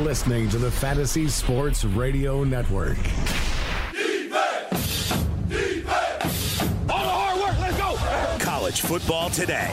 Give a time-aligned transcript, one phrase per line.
[0.00, 2.96] You're listening to the Fantasy Sports Radio Network.
[6.88, 7.96] All the hard work, let's go.
[8.42, 9.70] College football today.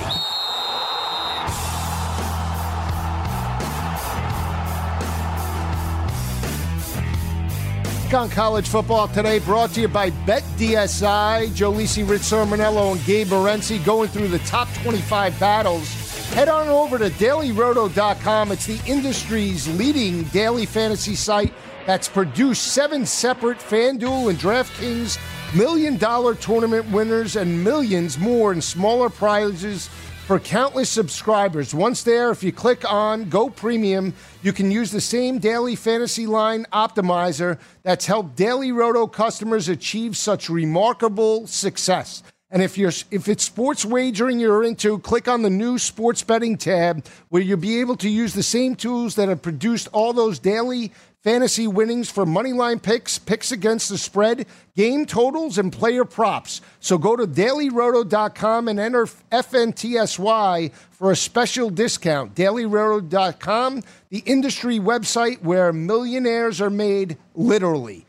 [8.14, 11.54] on college football today, brought to you by BetDSI.
[11.56, 16.07] Joe Lisi, Rich Cirminiello, and Gabe Morency going through the top 25 battles.
[16.32, 18.52] Head on over to dailyroto.com.
[18.52, 21.54] It's the industry's leading daily fantasy site
[21.86, 25.18] that's produced seven separate FanDuel and DraftKings
[25.56, 29.90] million dollar tournament winners and millions more in smaller prizes
[30.28, 31.74] for countless subscribers.
[31.74, 34.14] Once there, if you click on Go Premium,
[34.44, 40.18] you can use the same daily fantasy line optimizer that's helped Daily Roto customers achieve
[40.18, 42.24] such remarkable success.
[42.50, 46.58] And if you're if it's sports wagering you're into, click on the new sports betting
[46.58, 50.40] tab where you'll be able to use the same tools that have produced all those
[50.40, 54.46] daily fantasy winnings for moneyline picks, picks against the spread,
[54.78, 56.62] game totals, and player props.
[56.80, 62.34] So go to dailyroto.com and enter FNTSY for a special discount.
[62.34, 68.07] Dailyroto.com, the industry website where millionaires are made literally.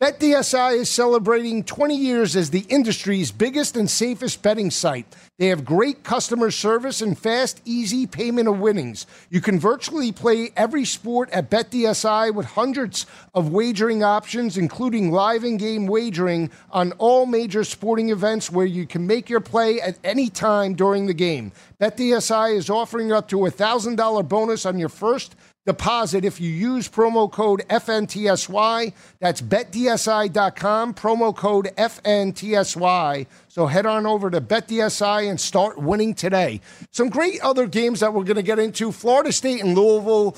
[0.00, 5.12] BetDSI is celebrating 20 years as the industry's biggest and safest betting site.
[5.38, 9.06] They have great customer service and fast, easy payment of winnings.
[9.28, 15.42] You can virtually play every sport at BetDSI with hundreds of wagering options, including live
[15.42, 19.98] in game wagering on all major sporting events where you can make your play at
[20.04, 21.50] any time during the game.
[21.80, 25.34] BetDSI is offering up to a $1,000 bonus on your first
[25.68, 28.92] deposit if you use promo code FNTSY.
[29.20, 33.26] That's betdsi.com, promo code FNTSY.
[33.48, 36.62] So head on over to BetDSI and start winning today.
[36.90, 40.36] Some great other games that we're going to get into Florida State and Louisville.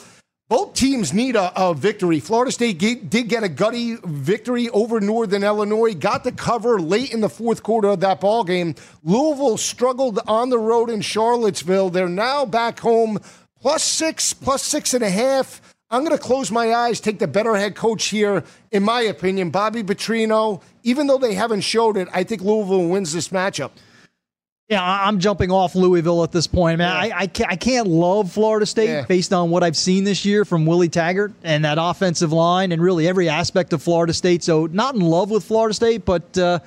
[0.51, 2.19] Both teams need a, a victory.
[2.19, 7.13] Florida State get, did get a gutty victory over Northern Illinois, got the cover late
[7.13, 8.75] in the fourth quarter of that ball game.
[9.05, 11.89] Louisville struggled on the road in Charlottesville.
[11.91, 13.21] They're now back home
[13.61, 15.61] plus six, plus six and a half.
[15.93, 19.51] I'm going to close my eyes, take the better head coach here, in my opinion,
[19.51, 20.63] Bobby Petrino.
[20.85, 23.73] Even though they haven't showed it, I think Louisville wins this matchup.
[24.69, 26.79] Yeah, I'm jumping off Louisville at this point.
[26.79, 27.17] Man, yeah.
[27.17, 29.05] I, I, can't, I can't love Florida State yeah.
[29.05, 32.81] based on what I've seen this year from Willie Taggart and that offensive line and
[32.81, 34.45] really every aspect of Florida State.
[34.45, 36.61] So, not in love with Florida State, but uh,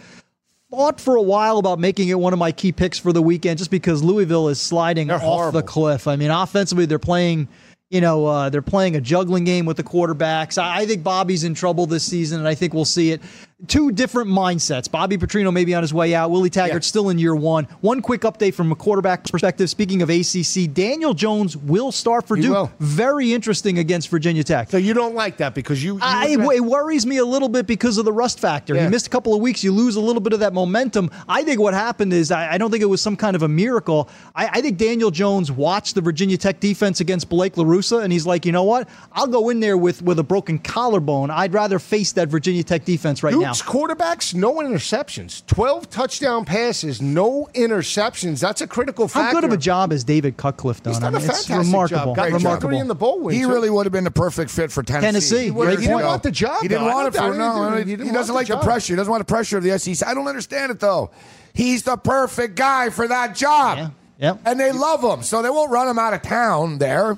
[0.74, 3.60] thought for a while about making it one of my key picks for the weekend
[3.60, 5.62] just because Louisville is sliding they're off horrible.
[5.62, 6.08] the cliff.
[6.08, 7.48] I mean, offensively, they're playing–
[7.94, 10.58] you know, uh, they're playing a juggling game with the quarterbacks.
[10.58, 13.22] I think Bobby's in trouble this season, and I think we'll see it.
[13.68, 14.92] Two different mindsets.
[14.92, 16.32] Bobby Petrino may be on his way out.
[16.32, 16.88] Willie Taggart yeah.
[16.88, 17.66] still in year one.
[17.82, 19.70] One quick update from a quarterback perspective.
[19.70, 22.54] Speaking of ACC, Daniel Jones will start for he Duke.
[22.54, 22.72] Will.
[22.80, 24.70] Very interesting against Virginia Tech.
[24.70, 25.96] So you don't like that because you.
[25.96, 28.76] you I, it worries me a little bit because of the rust factor.
[28.76, 28.84] Yeah.
[28.84, 29.64] He missed a couple of weeks.
[29.64, 31.10] You lose a little bit of that momentum.
[31.30, 33.48] I think what happened is I, I don't think it was some kind of a
[33.48, 34.10] miracle.
[34.36, 38.26] I, I think Daniel Jones watched the Virginia Tech defense against Blake LaRussa, and he's
[38.26, 38.90] like, you know what?
[39.14, 41.32] I'll go in there with, with a broken collarbone.
[41.32, 43.53] I'd rather face that Virginia Tech defense right Duke's now.
[43.62, 45.46] Quarterbacks, no interceptions.
[45.48, 48.40] 12 touchdown passes, no interceptions.
[48.40, 49.26] That's a critical factor.
[49.26, 50.94] How good of a job has David Cutcliffe done?
[50.94, 52.06] He's done I mean, a fantastic it's remarkable.
[52.06, 52.16] job.
[52.16, 52.70] Got remarkable.
[52.70, 53.36] three in the bowl win.
[53.36, 53.50] He too.
[53.50, 55.06] really would have been the perfect fit for Tennessee.
[55.06, 56.06] Tennessee, He, would've- great He didn't point.
[56.08, 56.62] want the job.
[56.62, 56.94] He didn't though.
[56.94, 57.84] Want it for I no.
[57.84, 58.64] didn't- He, doesn't like the job.
[58.64, 58.94] pressure.
[58.94, 60.08] He doesn't want the pressure of the SEC.
[60.08, 61.12] I don't understand it though.
[61.54, 63.78] He's the perfect guy for that job.
[63.78, 63.90] Yeah.
[64.20, 64.40] Yep.
[64.46, 67.18] And they love him, so they won't run him out of town there.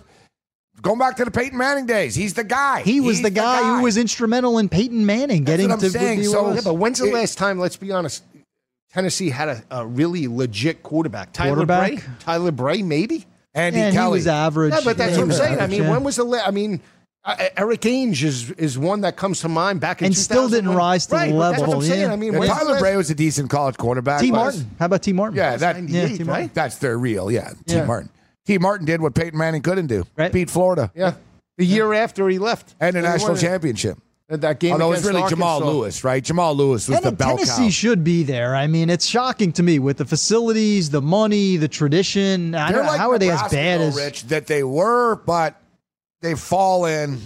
[0.85, 2.83] Going back to the Peyton Manning days, he's the guy.
[2.83, 5.79] He was He's the guy, who was instrumental in Peyton Manning That's getting what I'm
[5.81, 6.19] to saying.
[6.19, 8.21] the So- Yeah, but when's the It- last time, let's be honest,
[8.93, 11.33] Tennessee had a, a really legit quarterback?
[11.33, 11.91] Tyler Quarterback?
[11.95, 12.03] Bray?
[12.19, 13.25] Tyler Bray, maybe?
[13.55, 14.19] Andy and he Kelly.
[14.19, 14.73] was average.
[14.73, 15.59] Yeah, but that's what I'm he was saying.
[15.59, 15.89] I mean, yeah.
[15.89, 16.81] when was the la- I mean,
[17.23, 20.69] uh, Eric Ainge is is one that comes to mind back in And still didn't
[20.75, 22.01] rise to the right, but That's what I'm level, saying.
[22.01, 22.13] yeah.
[22.13, 24.21] I mean, Yeah, Tyler last- Bray was a decent college quarterback.
[24.21, 24.29] T.
[24.31, 24.69] Martin.
[24.77, 25.13] How about T.
[25.13, 25.37] Martin?
[25.37, 26.23] Yeah, that Yeah, T.
[26.23, 26.27] Martin.
[26.27, 26.53] right?
[26.53, 27.31] that's their real.
[27.31, 27.81] Yeah, T.
[27.81, 28.09] Martin.
[28.45, 28.57] T.
[28.57, 30.05] Martin did what Peyton Manning couldn't do.
[30.15, 30.31] Right.
[30.31, 31.13] Beat Florida Yeah,
[31.57, 33.41] the year after he left and a He national won it.
[33.41, 33.97] championship.
[34.27, 36.23] That game Although it's against really Jamal Lewis, right?
[36.23, 37.69] Jamal Lewis was And the then bell Tennessee cow.
[37.69, 38.55] should be there.
[38.55, 42.55] I mean, it's shocking to me with the facilities, the money, the tradition.
[42.55, 44.63] I They're don't know, like how are they as bad though, as Rich that they
[44.63, 45.61] were, but
[46.21, 47.21] they've fallen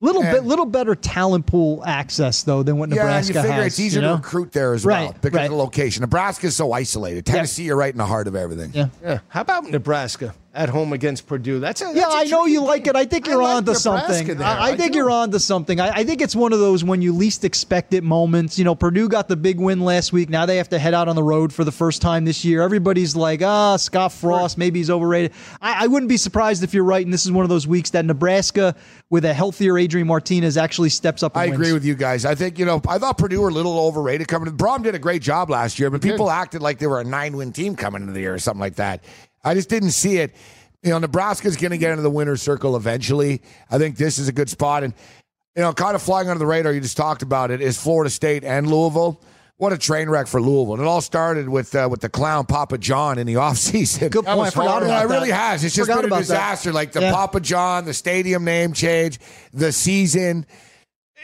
[0.00, 3.62] Little bit, little better talent pool access though than what Nebraska yeah, and you figure
[3.64, 3.72] has.
[3.72, 4.16] it's easier you know?
[4.16, 5.44] to recruit there as right, well because right.
[5.46, 6.02] of the location.
[6.02, 7.26] Nebraska is so isolated.
[7.26, 8.70] Tennessee, you're right in the heart of everything.
[8.72, 8.88] Yeah.
[9.02, 9.18] Yeah.
[9.26, 11.60] How about Nebraska at home against Purdue?
[11.60, 12.96] That's a, Yeah, that's a I know you tricky like it.
[12.96, 14.26] I think you're like on to something.
[14.36, 14.46] there.
[14.46, 14.98] I, I think do.
[14.98, 15.80] you're on to something.
[15.80, 18.58] I, I think it's one of those when you least expect it moments.
[18.58, 20.28] You know, Purdue got the big win last week.
[20.28, 22.60] Now they have to head out on the road for the first time this year.
[22.62, 25.32] Everybody's like, ah, Scott Frost, maybe he's overrated.
[25.62, 27.90] I, I wouldn't be surprised if you're right, and this is one of those weeks
[27.90, 28.74] that Nebraska,
[29.10, 31.36] with a healthier Adrian Martinez, actually steps up.
[31.36, 31.54] And I wins.
[31.54, 32.24] agree with you guys.
[32.24, 34.52] I think, you know, I thought Purdue were a little overrated coming.
[34.56, 37.36] Brohm did a great job last year, but people acted like they were a nine
[37.36, 39.04] win team coming into the year or something like that.
[39.48, 40.34] I just didn't see it.
[40.82, 43.42] You know, Nebraska's going to get into the winner's circle eventually.
[43.70, 44.84] I think this is a good spot.
[44.84, 44.94] And,
[45.56, 48.10] you know, kind of flying under the radar, you just talked about it, is Florida
[48.10, 49.20] State and Louisville.
[49.56, 50.74] What a train wreck for Louisville.
[50.74, 54.08] And it all started with uh, with the clown Papa John in the offseason.
[54.10, 54.38] Good point.
[54.38, 55.50] I forgot about it really that.
[55.50, 55.64] has.
[55.64, 56.22] It's just Forgot been a about that.
[56.22, 56.72] disaster.
[56.72, 57.12] Like the Yeah.
[57.12, 59.18] Papa John, the stadium name change,
[59.52, 60.46] the season.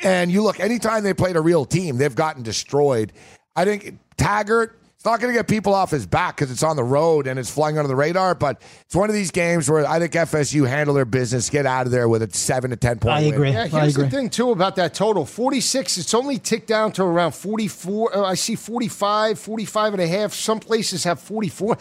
[0.03, 3.13] And you look, anytime they played a real team, they've gotten destroyed.
[3.55, 6.77] I think Taggart, it's not going to get people off his back because it's on
[6.77, 9.87] the road and it's flying under the radar, but it's one of these games where
[9.87, 13.01] I think FSU handle their business, get out of there with a seven to 10
[13.01, 13.35] point I win.
[13.35, 13.51] agree.
[13.51, 14.05] Yeah, I here's agree.
[14.09, 18.23] the thing too about that total 46 it's only ticked down to around 44 uh,
[18.25, 21.77] i see 45 45 and a half some places have 44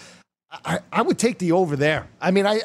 [0.65, 2.59] I, I would take the over there i mean i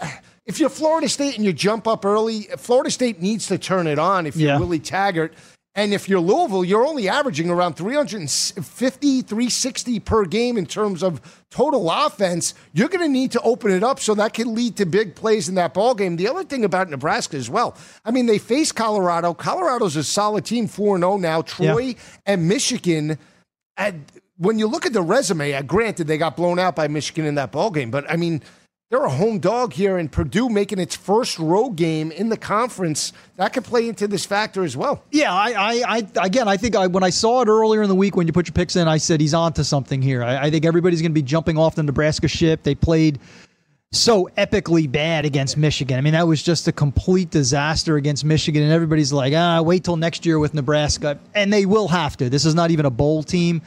[0.45, 4.01] if you're florida state and you jump up early florida state needs to turn it
[4.01, 4.59] on if you're Yeah.
[4.59, 5.35] willie taggart
[5.79, 11.21] and if you're Louisville, you're only averaging around 350, 360 per game in terms of
[11.51, 12.53] total offense.
[12.73, 15.49] You're going to need to open it up so that can lead to big plays
[15.49, 16.17] in that ball game.
[16.17, 19.35] The other thing about Nebraska as well, I mean, they face Colorado.
[19.35, 21.43] Colorado's a solid team, 4 0 now.
[21.43, 21.95] Troy Yeah.
[22.27, 23.17] and Michigan.
[23.77, 24.05] And
[24.37, 27.37] when you look at the resume, uh, granted, they got blown out by Michigan in
[27.37, 28.43] that ball game, but I mean,
[28.91, 33.13] they're a home dog here, and Purdue making its first road game in the conference.
[33.37, 35.05] That could play into this factor as well.
[35.11, 37.95] Yeah, I, I, I again, I think I, when I saw it earlier in the
[37.95, 40.23] week when you put your picks in, I said he's on to something here.
[40.23, 42.63] I, I think everybody's going to be jumping off the Nebraska ship.
[42.63, 43.21] They played
[43.93, 45.99] so epically bad against Michigan.
[45.99, 49.85] I mean, that was just a complete disaster against Michigan, and everybody's like, ah, wait
[49.85, 52.29] till next year with Nebraska, and they will have to.
[52.29, 53.63] This is not even a bowl team.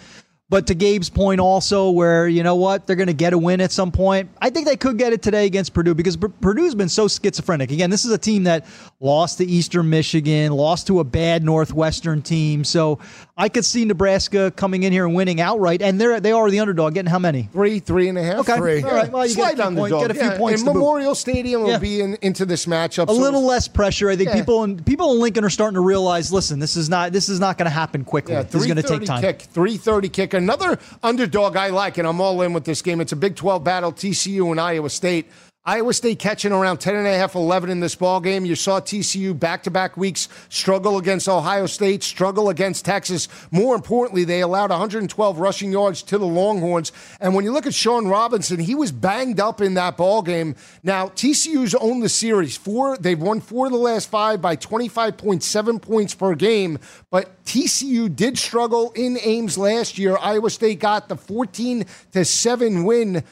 [0.52, 3.62] But to Gabe's point, also, where you know what they're going to get a win
[3.62, 4.30] at some point.
[4.42, 7.72] I think they could get it today against Purdue because Purdue's been so schizophrenic.
[7.72, 8.66] Again, this is a team that
[9.02, 12.64] lost to Eastern Michigan, lost to a bad Northwestern team.
[12.64, 13.00] So
[13.36, 16.60] I could see Nebraska coming in here and winning outright, and they're they are the
[16.60, 16.94] underdog.
[16.94, 17.50] Getting how many?
[17.52, 18.40] Three, three and a half.
[18.40, 18.56] Okay.
[18.58, 18.84] Three.
[18.84, 19.12] All right.
[19.12, 20.62] Well, you Slight get a few, point, get a few Yeah, points.
[20.62, 20.80] And to boot.
[20.80, 21.74] Memorial Stadium Yeah.
[21.74, 23.10] will be in, into this matchup.
[23.10, 24.10] a so little less pressure.
[24.10, 24.36] I think Yeah.
[24.36, 26.32] people in people in Lincoln are starting to realize.
[26.32, 28.36] Listen, this is not this is not going to happen quickly.
[28.36, 29.22] Yeah, this is going to take 3:30 time.
[29.22, 30.34] Kick, three thirty kick.
[30.36, 33.02] Another underdog I like, and I'm all in with this game.
[33.02, 33.92] It's a Big Twelve battle.
[33.92, 35.26] TCU and Iowa State.
[35.64, 38.46] Iowa State catching around 10 and a half, 11 in this ball game.
[38.46, 43.28] You saw TCU back to back weeks struggle against Ohio State, struggle against Texas.
[43.52, 46.92] More importantly, they allowed 112 rushing yards to the Longhorns.
[47.20, 50.56] And when you look at Shawn Robinson, he was banged up in that ball game.
[50.82, 52.58] Now, TCU's owned the series.
[52.58, 56.80] Four, they've won four of the last five by 25.7 points per game.
[57.12, 60.18] But TCU did struggle in Ames last year.
[60.20, 63.24] Iowa State got the 14 to 7 win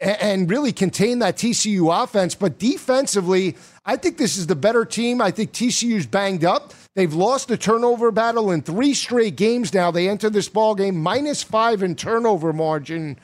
[0.00, 2.34] and really contain that TCU offense.
[2.34, 5.20] But defensively, I think this is the better team.
[5.20, 6.72] I think TCU's banged up.
[6.94, 9.90] They've lost the turnover battle in three straight games now.
[9.90, 13.18] They enter this ball game minus five in turnover margin.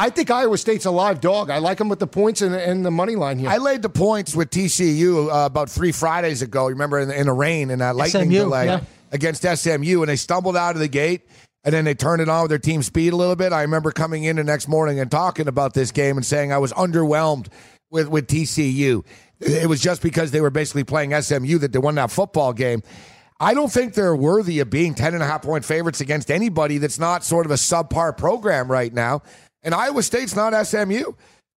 [0.00, 1.50] I think Iowa State's a live dog.
[1.50, 3.48] I like them with the points and, and the money line here.
[3.48, 6.68] I laid the points with TCU uh, about three Fridays ago.
[6.68, 8.80] Remember in the, in the rain and that lightning SMU, delay yeah.
[9.10, 11.22] against SMU, and they stumbled out of the gate,
[11.64, 13.52] and then they turned it on with their team speed a little bit.
[13.52, 16.58] I remember coming in the next morning and talking about this game and saying I
[16.58, 17.48] was underwhelmed
[17.90, 19.04] with with TCU.
[19.40, 22.82] It was just because they were basically playing SMU that they won that football game.
[23.40, 26.78] I don't think they're worthy of being 10 and a half point favorites against anybody
[26.78, 29.22] that's not sort of a subpar program right now.
[29.62, 31.12] And Iowa State's not SMU.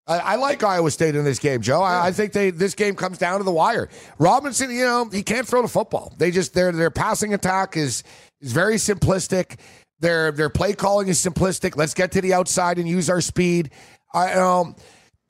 [0.07, 1.83] I, I like Iowa State in this game, Joe.
[1.83, 3.89] I, I think they this game comes down to the wire.
[4.19, 6.13] Robinson, you know, he can't throw the football.
[6.19, 8.03] They just their their passing attack is
[8.41, 9.59] is very simplistic.
[10.01, 11.77] Their their play calling is simplistic.
[11.77, 13.71] Let's get to the outside and use our speed.
[14.13, 14.75] I um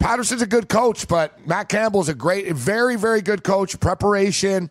[0.01, 3.79] Patterson's a good coach, but Matt Campbell's a great, very, very good coach.
[3.79, 4.71] Preparation.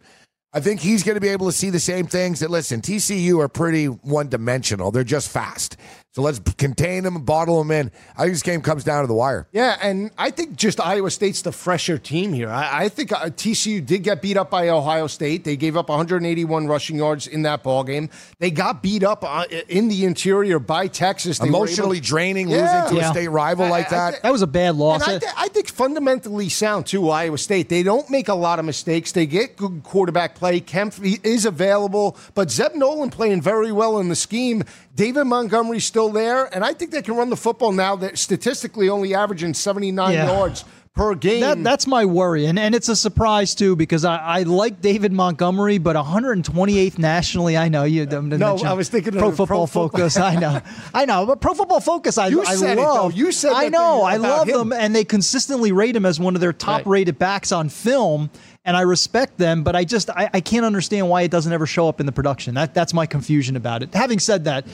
[0.51, 3.39] I think he's going to be able to see the same things that, listen, TCU
[3.39, 4.89] are pretty one dimensional.
[4.89, 5.77] They're just fast.
[6.19, 7.91] So So let's contain them, and bottle them in.
[8.17, 9.47] I think this game comes down to the wire.
[9.53, 12.49] Yeah, and I think just Iowa State's the fresher team here.
[12.49, 15.45] I, I think uh, TCU did get beat up by Ohio State.
[15.45, 18.09] They gave up 181 rushing yards in that ball game.
[18.39, 21.39] They got beat up uh, in the interior by Texas.
[21.39, 22.83] They Emotionally draining, yeah.
[22.83, 23.09] losing to yeah.
[23.09, 24.15] a state rival like that.
[24.15, 25.03] I, that was a bad loss.
[25.03, 27.09] I, th- I, think fundamentally sound too.
[27.09, 27.69] Iowa State.
[27.69, 29.13] They don't make a lot of mistakes.
[29.13, 30.59] They get good quarterback play.
[30.59, 34.65] Kempt is available, but Zeb Noland playing very well in the scheme.
[34.95, 37.95] David Montgomery's still there, and I think they can run the football now.
[37.95, 40.27] That statistically only averaging 79 yeah.
[40.27, 40.65] yards
[40.99, 41.41] per game.
[41.41, 45.13] That, that's my worry, and and it's a surprise too because I, I like David
[45.13, 47.57] Montgomery, but 128th nationally.
[47.57, 48.05] I know you.
[48.05, 50.17] No, I was thinking Pro Football Pro Focus.
[50.17, 50.61] I know,
[50.93, 52.17] I know, but Pro Football Focus.
[52.17, 53.11] I, you I love.
[53.11, 54.03] It, you said I know.
[54.03, 54.69] I love him.
[54.69, 58.29] them, and they consistently rate him as one of their top-rated backs on film
[58.69, 61.65] and I respect them, but I just I, I, can't understand why it doesn't ever
[61.65, 62.53] show up in the production.
[62.53, 63.95] That that's my confusion about it.
[63.95, 64.67] Having said that,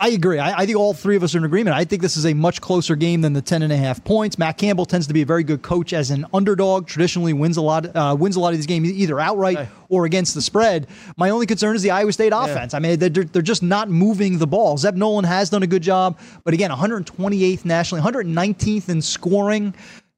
[0.00, 0.40] I agree.
[0.40, 1.76] I, I, think all three of us are in agreement.
[1.76, 4.36] I think this is a much closer game than the 10 and a half points.
[4.36, 6.88] Matt Campbell tends to be a very good coach as an underdog.
[6.88, 10.34] Traditionally wins a lot, uh, wins a lot of these games either outright or against
[10.34, 10.88] the spread.
[11.16, 12.72] My only concern is the Iowa State offense.
[12.72, 12.78] Yeah.
[12.78, 14.76] I mean, they're, they're just not moving the ball.
[14.76, 19.72] Zeb Noland has done a good job, but again, 128th nationally, 119th in scoring.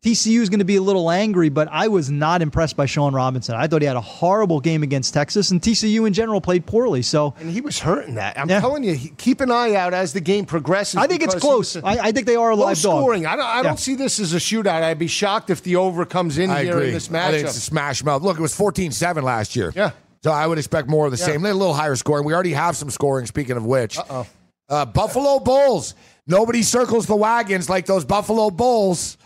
[0.05, 3.15] TCU is going to be a little angry, but I was not impressed by Shawn
[3.15, 3.57] Robinson.
[3.57, 7.03] I thought he had a horrible game against Texas, and TCU in general played poorly.
[7.03, 8.39] So, and he was hurting that.
[8.39, 8.61] I'm yeah.
[8.61, 10.97] telling you, keep an eye out as the game progresses.
[10.97, 11.75] I think it's close.
[11.75, 13.01] A, I, I, think they are a live dog.
[13.01, 13.27] scoring.
[13.27, 14.85] I don't, I don't see this as a shootout.
[14.85, 16.89] I'd be shocked if the over comes in I here agree.
[16.89, 17.21] in this matchup.
[17.21, 18.23] I think it's a smash mouth.
[18.23, 19.73] Look, it was 14-7 last year.
[19.75, 19.91] Yeah.
[20.23, 21.27] So I would expect more of the yeah.
[21.27, 21.45] same.
[21.45, 22.25] A little higher scoring.
[22.25, 23.27] We already have some scoring.
[23.27, 24.27] Speaking of which, Uh-oh.
[24.69, 25.95] Uh, Buffalo Bulls.
[26.27, 29.17] Nobody circles the wagons like those Buffalo Bulls.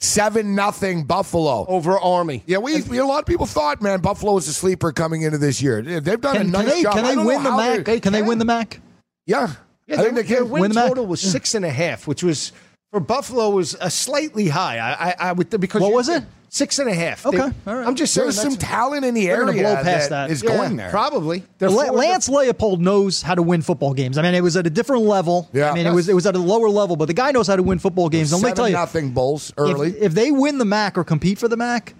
[0.00, 2.42] Seven nothing Buffalo over Army.
[2.46, 5.38] Yeah, we, we, a lot of people thought, man, Buffalo was a sleeper coming into
[5.38, 5.80] this year.
[5.80, 6.94] They've done can, a nice can they, job.
[6.94, 7.84] Can they win the MAC?
[7.84, 8.80] They, can, they win the MAC?
[9.26, 9.52] Yeah,
[9.86, 10.34] yeah I think they can.
[10.34, 11.10] Their win, win the total MAC?
[11.10, 12.52] was six and a half, which was
[12.90, 14.78] for Buffalo was a slightly high.
[14.78, 16.22] I, I, I would because what was it?
[16.56, 17.26] Six and a half.
[17.26, 17.86] Okay, they, all right.
[17.86, 20.30] I'm just saying there's some talent in the area blow past that, that.
[20.30, 20.88] is yeah, going there.
[20.88, 21.44] Probably.
[21.60, 24.16] Lance Leipold knows how to win football games.
[24.16, 25.50] I mean, it was at a different level.
[25.52, 25.70] Yeah.
[25.70, 27.56] I mean, it was it was at a lower level, but the guy knows how
[27.56, 28.30] to win football games.
[28.30, 29.90] Seven let me tell you, nothing Bulls early.
[29.90, 31.92] If, if, they win the MAC or compete for the MAC,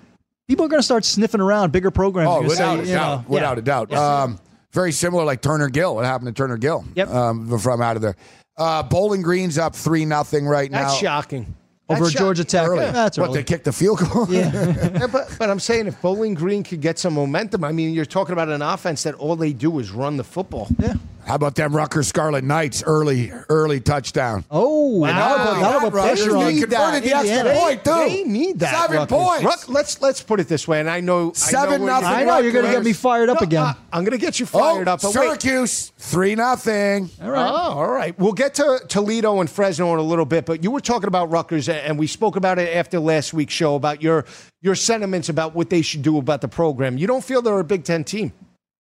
[0.49, 2.31] people are going to start sniffing around bigger programs.
[2.31, 3.29] Oh, without say, a doubt.
[3.29, 3.61] Know, without yeah.
[3.61, 3.89] a doubt.
[3.91, 4.01] Yes.
[4.01, 4.39] Um,
[4.73, 5.97] very similar, like Turner Gill.
[5.97, 6.83] What happened to Turner Gill?
[6.95, 7.09] Yep.
[7.11, 8.17] Um, from out of there.
[8.57, 10.85] Uh, Bowling Green's up three nothing right now.
[10.85, 11.55] That's shocking
[11.89, 12.69] over Georgia Tech.
[12.69, 12.85] Early.
[12.85, 13.39] Yeah, that's what early.
[13.39, 14.27] they kicked the field goal.
[14.31, 14.51] Yeah.
[14.99, 18.05] yeah, but but I'm saying if Bowling Green could get some momentum, I mean, you're
[18.05, 20.69] talking about an offense that all they do is run the football.
[20.79, 20.95] Yeah.
[21.27, 24.45] How about them Rutgers Scarlet Knights early early touchbound?
[24.49, 25.09] Oh, wow.
[25.09, 26.53] that'll, that'll put pressure on.
[26.53, 27.91] Converted the extra point too.
[27.95, 28.83] They need that.
[28.83, 29.19] Seven Rutgers.
[29.19, 29.45] points.
[29.45, 32.07] Ruck, let's let's put it this way, and I know seven I know nothing.
[32.07, 33.63] I know you're going to get me fired up no, again.
[33.63, 35.01] Uh, I'm going to get you fired oh, up.
[35.01, 37.11] Syracuse three nothing.
[37.21, 37.51] All right.
[37.51, 38.17] Oh, all right.
[38.17, 41.33] We'll get to Toledo and Fresno in a little bit, but you were talking about
[41.33, 44.27] Rutgers, and we spoke about it after last week's show about your
[44.63, 46.99] your sentiments about what they should do about the program.
[46.99, 48.33] You don't feel they're a Big Ten team.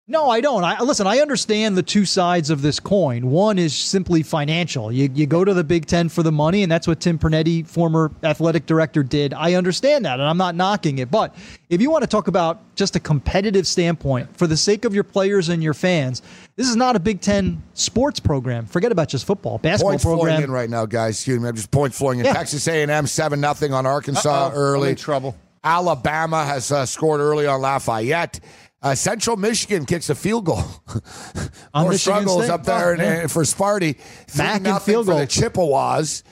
[0.08, 0.62] No, I don't.
[0.62, 1.04] I listen.
[1.08, 3.28] I understand the two sides of this coin.
[3.28, 4.92] One is simply financial.
[4.92, 7.66] You you go to the Big Ten for the money, and that's what Tim Pernetti,
[7.66, 9.34] former athletic director, did.
[9.34, 11.10] I understand that, and I'm not knocking it.
[11.10, 11.34] But
[11.70, 15.02] if you want to talk about just a competitive standpoint, for the sake of your
[15.02, 16.22] players and your fans,
[16.54, 18.66] this is not a Big Ten sports program.
[18.66, 20.26] Forget about just football, basketball points program.
[20.36, 21.16] flowing in right now, guys.
[21.16, 21.48] Excuse me.
[21.48, 22.26] I'm just points flowing in.
[22.26, 22.32] Yeah.
[22.32, 24.54] Texas A&M seven nothing on Arkansas Uh-oh.
[24.54, 24.94] early.
[24.94, 25.36] trouble.
[25.64, 28.38] Alabama has uh, scored early on Lafayette.
[28.82, 30.58] Uh, Central Michigan kicks a field goal.
[31.74, 32.52] On More Michigan struggles State?
[32.52, 33.20] up there Oh, and, yeah.
[33.22, 33.96] and for Sparty.
[34.36, 35.20] Mac and 3-0 field for goal.
[35.20, 36.22] the Chippewas.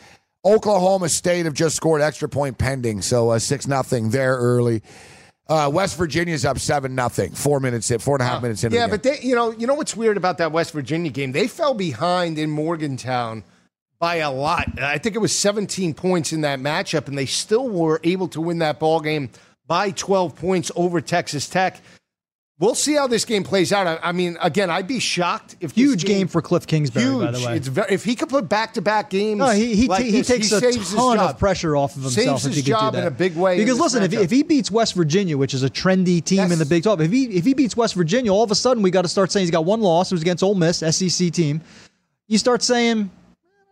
[0.45, 4.83] Oklahoma State have just scored extra point pending, so uh, six nothing there early.
[5.49, 7.33] Uh, West Virginia's up seven nothing.
[7.33, 8.73] Four minutes in, four and a half minutes in.
[8.73, 11.33] Yeah, but they, you know, you know what's weird about that West Virginia game?
[11.33, 13.43] They fell behind in Morgantown
[13.99, 14.79] by a lot.
[14.81, 18.41] I think it was 17 points in that matchup, and they still were able to
[18.41, 19.31] win that ball game
[19.67, 21.81] by 12 points over Texas Tech.
[22.61, 23.89] We'll see how this game plays out.
[23.89, 27.25] I, I mean, again, I'd be shocked if this Huge game for Cliff Kingsbury, huge.
[27.25, 27.57] by the way.
[27.57, 30.51] It's very, if he could put back-to-back games, No, he, he, like he this, takes
[30.51, 33.01] he a ton of pressure off of himself Saves if his he could job do
[33.01, 33.07] that.
[33.09, 35.69] in a big way Because listen, if, if he beats West Virginia, which is a
[35.69, 36.53] trendy team Yes.
[36.53, 38.85] in the Big 12, if he if he beats West Virginia, all of a sudden
[38.85, 40.13] we got to start saying he's got one loss.
[40.13, 41.61] It was against Ole Miss, SEC team.
[42.29, 43.11] You start saying.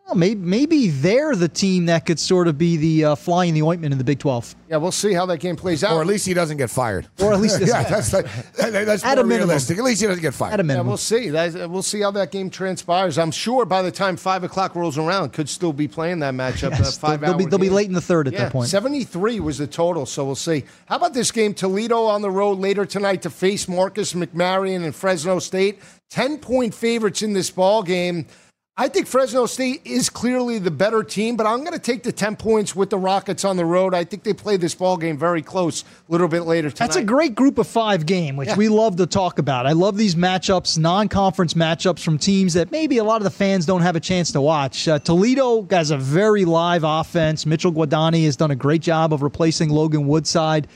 [0.07, 3.55] Well, Maybe, maybe they're the team that could sort of be the uh, fly in
[3.55, 4.55] the ointment in the Big 12.
[4.69, 5.93] Yeah, we'll see how that game plays out.
[5.95, 7.07] or at least he doesn't get fired.
[7.23, 9.49] Or at least yeah, that's like, that- that's At more a minimum.
[9.49, 9.79] realistic.
[9.79, 10.55] At least he doesn't get fired.
[10.55, 11.31] At a Yeah, we'll see.
[11.31, 13.17] That, we'll see how that game transpires.
[13.17, 16.71] I'm sure by the time five o'clock rolls around, could still be playing that matchup.
[16.71, 18.53] Yes, uh, five they'll, they'll be, they'll be late in the third at Yeah, that
[18.53, 18.69] point.
[18.69, 20.65] 73 was the total, so we'll see.
[20.87, 21.55] How about this game?
[21.55, 25.79] Toledo on the road later tonight to face Marcus McMaryion and Fresno State.
[26.11, 28.27] 10 point favorites in this ball game.
[28.75, 32.11] I think Fresno State is clearly the better team, but I'm going to take the
[32.11, 33.93] 10 points with the Rockets on the road.
[33.93, 36.87] I think they play this ball game very close a little bit later tonight.
[36.87, 38.57] That's a great group of five game, which yeah.
[38.57, 39.67] we love to talk about.
[39.67, 43.31] I love these matchups, non conference matchups from teams that maybe a lot of the
[43.31, 44.89] fans don't have a chance to watch.
[44.89, 47.45] Uh, Toledo has a very live offense.
[47.45, 50.67] Mitchell Guadagni has done a great job of replacing Logan Woodside.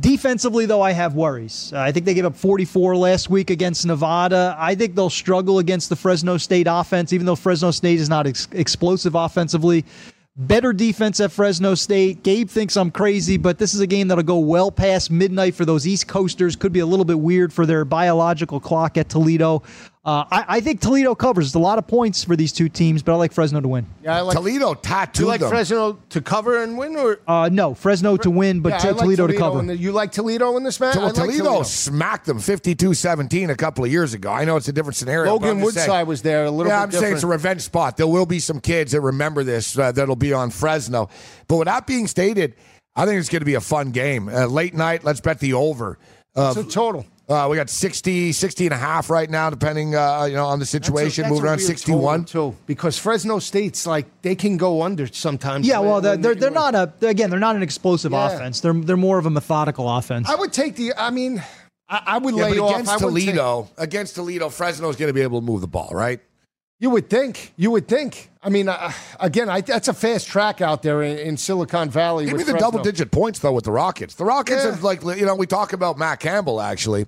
[0.00, 1.70] Defensively, though, I have worries.
[1.74, 4.56] Uh, I think they gave up 44 last week against Nevada.
[4.58, 8.26] I think they'll struggle against the Fresno State offense, even though Fresno State is not
[8.26, 9.84] ex- explosive offensively.
[10.34, 12.22] Better defense at Fresno State.
[12.22, 15.66] Gabe thinks I'm crazy, but this is a game that'll go well past midnight for
[15.66, 16.56] those East Coasters.
[16.56, 19.62] Could be a little bit weird for their biological clock at Toledo.
[20.04, 21.46] Uh, I, I, think Toledo covers.
[21.46, 23.86] It's a lot of points for these two teams, but I like Fresno to win.
[24.02, 25.20] Yeah, I like Toledo tattooed.
[25.20, 25.48] You like them.
[25.48, 27.72] Fresno to cover and win, or uh, no?
[27.74, 29.62] Fresno to win, but yeah, like Toledo, to cover.
[29.62, 30.94] The, you like Toledo in this match?
[30.94, 34.32] Toledo, like Toledo, smacked them 52-17 a couple of years ago.
[34.32, 35.30] I know it's a different scenario.
[35.30, 36.72] Logan Woodside saying, was there a little.
[36.72, 37.02] Yeah, I'm different.
[37.02, 37.96] saying it's a revenge spot.
[37.96, 41.10] There will be some kids that remember this uh, that'll be on Fresno.
[41.46, 42.56] But with that being stated,
[42.96, 44.28] I think it's going to be a fun game.
[44.28, 45.04] Uh, late night.
[45.04, 45.96] Let's bet the over.
[46.34, 47.06] It's a total.
[47.28, 50.58] Uh, we got 60, 60 and a half right now, depending uh, you know on
[50.58, 51.02] the situation.
[51.04, 55.06] That's a, that's moving around 61 too, because Fresno State's like they can go under
[55.06, 55.66] sometimes.
[55.66, 58.32] Yeah, well, they're they're, they're not a again they're not an explosive yeah.
[58.32, 58.60] offense.
[58.60, 60.28] They're they're more of a methodical offense.
[60.28, 60.94] I would take the.
[60.96, 61.42] I mean,
[61.88, 62.80] I, I would yeah, lay off.
[62.80, 66.20] Against Toledo, take, against Toledo, Fresno's going to be able to move the ball, right?
[66.82, 67.54] You would think.
[67.56, 68.28] You would think.
[68.42, 72.26] I mean, uh, again, I, that's a fast track out there in, in Silicon Valley.
[72.26, 74.16] Give me the double digit points though with the Rockets.
[74.16, 74.72] The Rockets yeah.
[74.72, 77.06] have like you know we talk about Matt Campbell actually.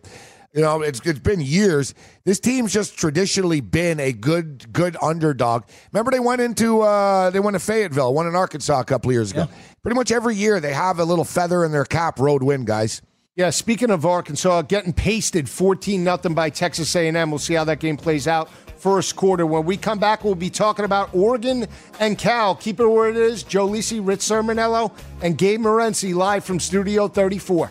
[0.52, 1.92] You know, it's it's been years.
[2.22, 5.64] This team's just traditionally been a good good underdog.
[5.92, 9.32] Remember, they went into uh, they went to Fayetteville, won in Arkansas a couple years
[9.32, 9.48] ago.
[9.50, 9.56] Yeah.
[9.82, 12.20] Pretty much every year they have a little feather in their cap.
[12.20, 13.02] Road win, guys.
[13.34, 17.30] Yeah, speaking of Arkansas, getting pasted 14 nothing by Texas A&M.
[17.32, 18.48] We'll see how that game plays out
[18.84, 19.46] first quarter.
[19.46, 21.66] When we come back, we'll be talking about Oregon
[22.00, 22.54] and Cal.
[22.54, 23.42] Keep it where it is.
[23.42, 27.70] Joe Lisi, Rich Cirminiello, and Gabe Morency live from Studio 34.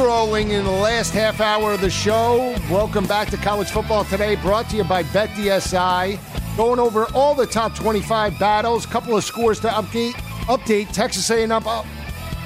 [0.00, 2.56] Rolling in the last half hour of the show.
[2.70, 6.18] Welcome back to College Football Today, brought to you by BetDSI.
[6.56, 10.12] Going over all the top 25 battles, a couple of scores to update.
[10.46, 11.84] Update Texas A&M up,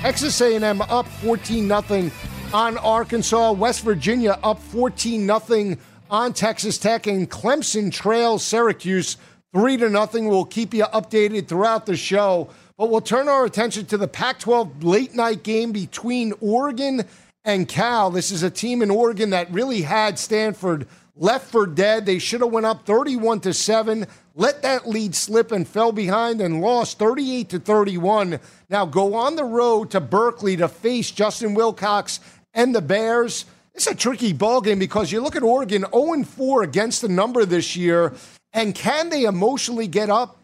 [0.01, 2.11] Texas A&M up 14 nothing
[2.53, 3.53] on Arkansas.
[3.53, 5.79] West Virginia up 14 nothing
[6.11, 9.17] on Texas Tech, and Clemson trails Syracuse
[9.53, 10.29] three to nothing.
[10.29, 12.51] We'll keep you updated throughout the show.
[12.77, 17.05] But we'll turn our attention to the Pac 12 late night game between Oregon
[17.45, 18.11] and Cal.
[18.11, 22.07] This is a team in Oregon that really had Stanford left for dead.
[22.07, 26.41] They should have went up 31 to 7, let that lead slip and fell behind
[26.41, 28.41] and lost 38 to 31.
[28.69, 32.19] Now go on the road to Berkeley to face Justin Wilcox
[32.53, 33.45] and the Bears.
[33.75, 37.45] It's a tricky ball game because you look at Oregon 0 4 against the number
[37.45, 38.13] this year,
[38.53, 40.44] and can they emotionally get up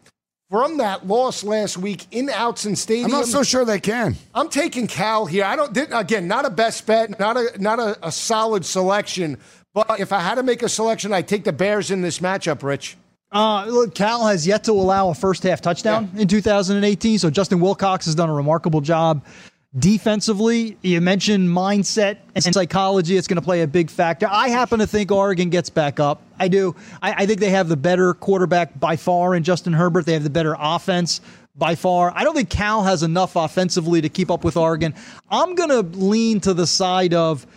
[0.51, 3.05] from that loss last week in Autzen Stadium.
[3.05, 4.17] I'm not so sure they can.
[4.35, 5.45] I'm taking Cal here.
[5.45, 9.37] I don't again, not a best bet, not a not a, a solid selection.
[9.73, 12.61] But if I had to make a selection, I'd take the Bears in this matchup,
[12.61, 12.97] Rich.
[13.31, 16.23] Uh, look, Cal has yet to allow a first half touchdown yeah.
[16.23, 17.17] in 2018.
[17.17, 19.25] So Justin Wilcox has done a remarkable job
[19.77, 23.15] Defensively, you mentioned mindset and psychology.
[23.15, 24.27] It's going to play a big factor.
[24.29, 26.21] I happen to think Oregon gets back up.
[26.37, 26.75] I do.
[27.01, 30.05] I, I think they have the better quarterback by far in Justin Herbert.
[30.05, 31.21] They have the better offense
[31.55, 32.11] by far.
[32.13, 34.93] I don't think Cal has enough offensively to keep up with Oregon.
[35.29, 37.47] I'm going to lean to the side of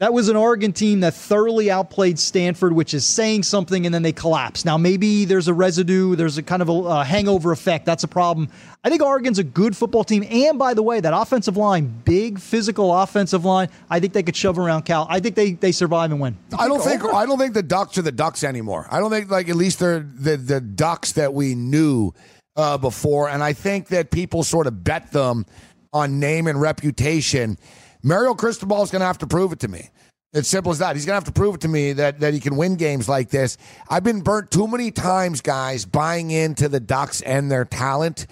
[0.00, 4.02] that was an Oregon team that thoroughly outplayed Stanford, which is saying something, and then
[4.02, 4.64] they collapse.
[4.64, 7.84] Now, maybe there's a residue, there's a kind of a, a, hangover effect.
[7.84, 8.48] That's a problem.
[8.84, 10.24] I think Oregon's a good football team.
[10.30, 14.36] And by the way, that offensive line, big physical offensive line, I think they could
[14.36, 15.04] shove around Cal.
[15.10, 16.38] I think they, they survive and win.
[16.56, 18.86] I don't think I don't think the Ducks are the Ducks anymore.
[18.90, 22.12] I don't think like at least they're the the Ducks that we knew
[22.54, 25.44] uh, before, and I think that people sort of bet them
[25.92, 27.58] on name and reputation
[28.08, 29.90] Mario Cristobal is going to have to prove it to me.
[30.32, 30.96] It's simple as that.
[30.96, 33.08] He's going to have to prove it to me that, that he can win games
[33.08, 33.58] like this.
[33.88, 38.26] I've been burnt too many times, guys, buying into the Ducks and their talent.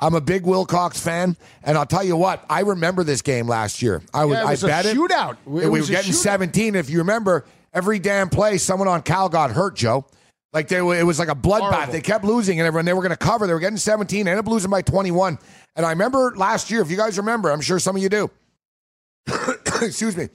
[0.00, 2.44] I'm a big Wilcox fan, and I'll tell you what.
[2.48, 4.02] I remember this game last year.
[4.12, 4.96] I was, yeah, I bet it.
[4.96, 5.32] Shootout.
[5.32, 6.74] It we were getting 17.
[6.74, 9.76] If you remember, every damn play, someone on Cal got hurt.
[9.76, 10.06] Joe,
[10.52, 11.92] like they, it was like a bloodbath.
[11.92, 13.46] They kept losing, and everyone they were going to cover.
[13.46, 15.38] They were getting 17, ended up losing by 21.
[15.76, 16.80] And I remember last year.
[16.80, 18.30] If you guys remember, I'm sure some of you do.
[19.82, 20.28] excuse me,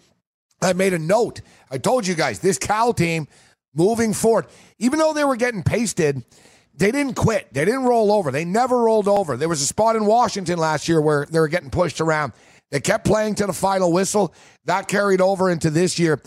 [0.62, 1.42] I made a note.
[1.70, 3.28] I told you guys this Cal team
[3.74, 4.48] moving forward,
[4.80, 6.24] even though they were getting pasted,
[6.78, 7.54] they didn't quit.
[7.54, 8.32] They didn't roll over.
[8.32, 9.38] They never rolled over.
[9.38, 12.34] There was a spot in Washington last year where they were getting pushed around.
[12.72, 14.34] They kept playing to the final whistle.
[14.66, 16.22] That carried over into this year.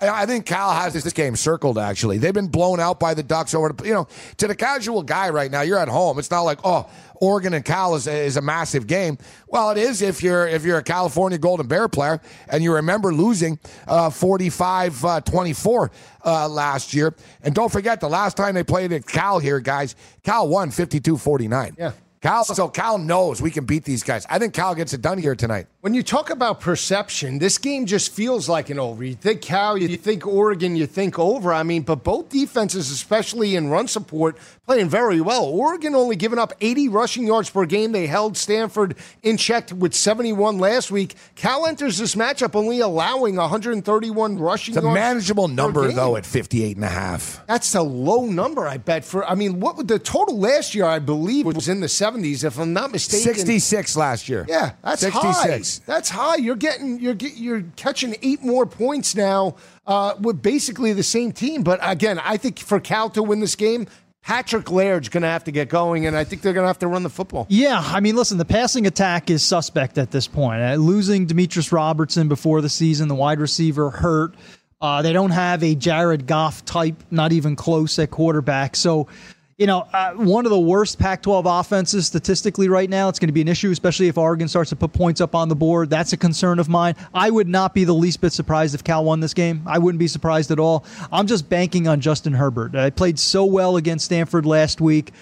[0.00, 1.78] I think Cal has this game circled.
[1.78, 3.74] Actually, they've been blown out by the Ducks over.
[3.84, 6.18] You know, to the casual guy right now, you're at home.
[6.18, 9.18] It's not like oh, Oregon and Cal is, is a massive game.
[9.48, 13.12] Well, it is if you're if you're a California Golden Bear player and you remember
[13.14, 15.90] losing uh, 45 uh, 24
[16.24, 17.14] uh, last year.
[17.42, 21.16] And don't forget the last time they played at Cal here, guys, Cal won 52
[21.16, 21.76] 49.
[21.78, 21.92] Yeah.
[22.20, 24.26] Cal, so Cal knows we can beat these guys.
[24.30, 25.66] I think Cal gets it done here tonight.
[25.84, 29.04] When you talk about perception, this game just feels like an over.
[29.04, 31.52] You think Cal, you think Oregon, you think over.
[31.52, 35.44] I mean, but both defenses, especially in run support, playing very well.
[35.44, 37.92] Oregon only giving up 80 rushing yards per game.
[37.92, 41.16] They held Stanford in check with 71 last week.
[41.34, 44.96] Cal enters this matchup only allowing 131 rushing it's yards.
[44.96, 47.44] a manageable number, though, at 58 and a half.
[47.46, 49.04] That's a low number, I bet.
[49.04, 52.58] For I mean, what the total last year, I believe, was in the 70s, if
[52.58, 53.34] I'm not mistaken.
[53.34, 54.46] 66 last year.
[54.48, 55.73] Yeah, that's 66.
[55.73, 55.73] High.
[55.80, 56.36] That's high.
[56.36, 59.56] You're getting you're you're catching eight more points now
[59.86, 61.62] uh, with basically the same team.
[61.62, 63.86] But again, I think for Cal to win this game,
[64.22, 66.78] Patrick Laird's going to have to get going, and I think they're going to have
[66.78, 67.46] to run the football.
[67.50, 70.62] Yeah, I mean, listen, the passing attack is suspect at this point.
[70.62, 74.34] Uh, losing Demetris Robertson before the season, the wide receiver hurt.
[74.80, 78.76] Uh, they don't have a Jared Goff type, not even close at quarterback.
[78.76, 79.08] So
[79.56, 83.08] you know, uh, one of the worst Pac 12 offenses statistically right now.
[83.08, 85.48] It's going to be an issue, especially if Oregon starts to put points up on
[85.48, 85.90] the board.
[85.90, 86.96] That's a concern of mine.
[87.12, 89.62] I would not be the least bit surprised if Cal won this game.
[89.66, 90.84] I wouldn't be surprised at all.
[91.12, 92.74] I'm just banking on Justin Herbert.
[92.74, 95.12] I played so well against Stanford last week.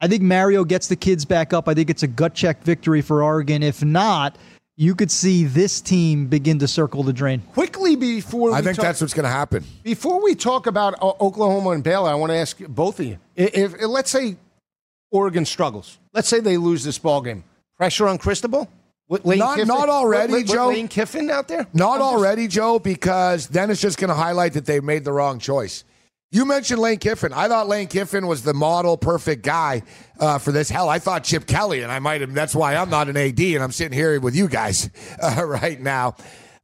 [0.00, 1.68] I think Mario gets the kids back up.
[1.68, 3.62] I think it's a gut check victory for Oregon.
[3.62, 4.36] If not,
[4.80, 7.42] you could see this team begin to circle the drain.
[7.52, 9.62] Quickly before I think talk, that's what's going to happen.
[9.82, 13.18] Before we talk about uh, Oklahoma and Baylor, I want to ask both of you.
[13.36, 14.36] If, if, if, let's say
[15.10, 17.44] Oregon struggles, let's say they lose this ball game,
[17.76, 18.70] pressure on Cristobal.
[19.10, 20.68] Lane not, Kiffin, not already, with, with Joe.
[20.68, 21.66] Lane Kiffin out there?
[21.74, 25.04] Not I'm already, just, Joe, because then it's just going to highlight that they made
[25.04, 25.84] the wrong choice.
[26.32, 27.32] You mentioned Lane Kiffin.
[27.32, 29.82] I thought Lane Kiffin was the model perfect guy
[30.20, 30.70] uh, for this.
[30.70, 32.32] Hell, I thought Chip Kelly, and I might have.
[32.32, 34.90] That's why I'm not an AD, and I'm sitting here with you guys
[35.22, 36.14] uh, right now.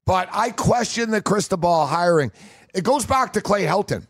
[0.04, 2.30] But I question the Cristobal hiring.
[2.74, 4.06] It goes back to Clay Helton.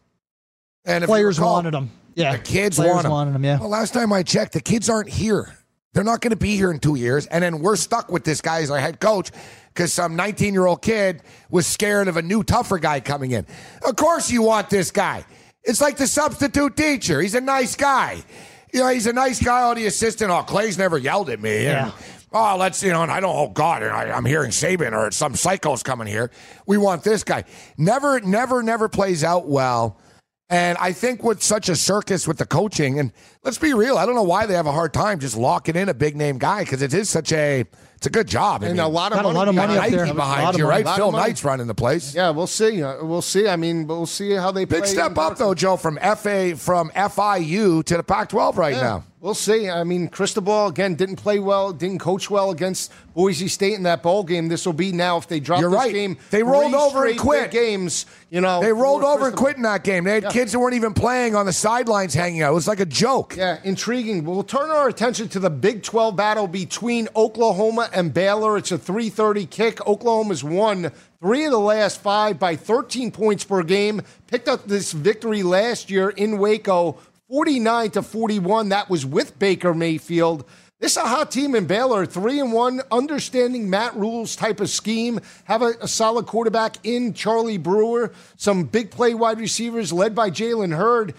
[0.84, 1.90] And if players recall, wanted him.
[2.14, 3.10] Yeah, the kids players want him.
[3.12, 3.44] wanted him.
[3.44, 3.58] Yeah.
[3.58, 5.56] Well, last time I checked, the kids aren't here.
[5.94, 8.42] They're not going to be here in two years, and then we're stuck with this
[8.42, 9.30] guy as our head coach
[9.68, 13.46] because some 19 year old kid was scared of a new tougher guy coming in.
[13.82, 15.24] Of course, you want this guy.
[15.66, 17.20] It's like the substitute teacher.
[17.20, 18.22] He's a nice guy.
[18.72, 19.62] You know, he's a nice guy.
[19.62, 21.64] All the assistant, oh, Clay's never yelled at me.
[21.64, 21.90] Yeah.
[22.32, 25.34] oh, let's, you know, and I don't, oh, God, I, am hearing Saban or some
[25.34, 26.30] psycho's coming here.
[26.66, 27.44] We want this guy.
[27.76, 29.98] Never, never, never plays out well.
[30.48, 34.06] And I think with such a circus with the coaching, and let's be real, I
[34.06, 36.62] don't know why they have a hard time just locking in a big name guy
[36.62, 37.64] because it is such a
[37.96, 38.62] it's a good job.
[38.62, 40.12] I and mean, a lot of money, a lot of money up there.
[40.12, 40.86] behind you, right?
[40.86, 42.14] Phil Knight's running the place.
[42.14, 42.82] Yeah, we'll see.
[42.82, 43.48] Uh, we'll see.
[43.48, 47.82] I mean, we'll see how they big step up though, Joe, from FA from FIU
[47.84, 48.80] to the Pac-12 right yeah.
[48.82, 49.04] now.
[49.26, 49.68] We'll see.
[49.68, 54.00] I mean, Cristobal again didn't play well, didn't coach well against Boise State in that
[54.00, 54.46] bowl game.
[54.46, 55.92] This will be now if they drop You're this right.
[55.92, 56.16] game.
[56.30, 58.06] They rolled over and quit games.
[58.30, 60.04] You know, they rolled over and quit in that game.
[60.04, 60.30] They had yeah.
[60.30, 62.52] kids who weren't even playing on the sidelines hanging out.
[62.52, 63.34] It was like a joke.
[63.36, 64.24] Yeah, intriguing.
[64.24, 68.56] We'll turn our attention to the Big 12 battle between Oklahoma and Baylor.
[68.56, 69.84] It's a 3:30 kick.
[69.88, 74.02] Oklahoma's won three of the last five by 13 points per game.
[74.28, 78.68] Picked up this victory last year in Waco 49 to 41.
[78.68, 80.44] That was with Baker Mayfield.
[80.78, 84.68] This is a hot team in Baylor, three and one, understanding Matt Rhule's type of
[84.68, 85.20] scheme.
[85.44, 90.30] Have a, a solid quarterback in Charlie Brewer, some big play wide receivers led by
[90.30, 91.14] Jalen Hurd.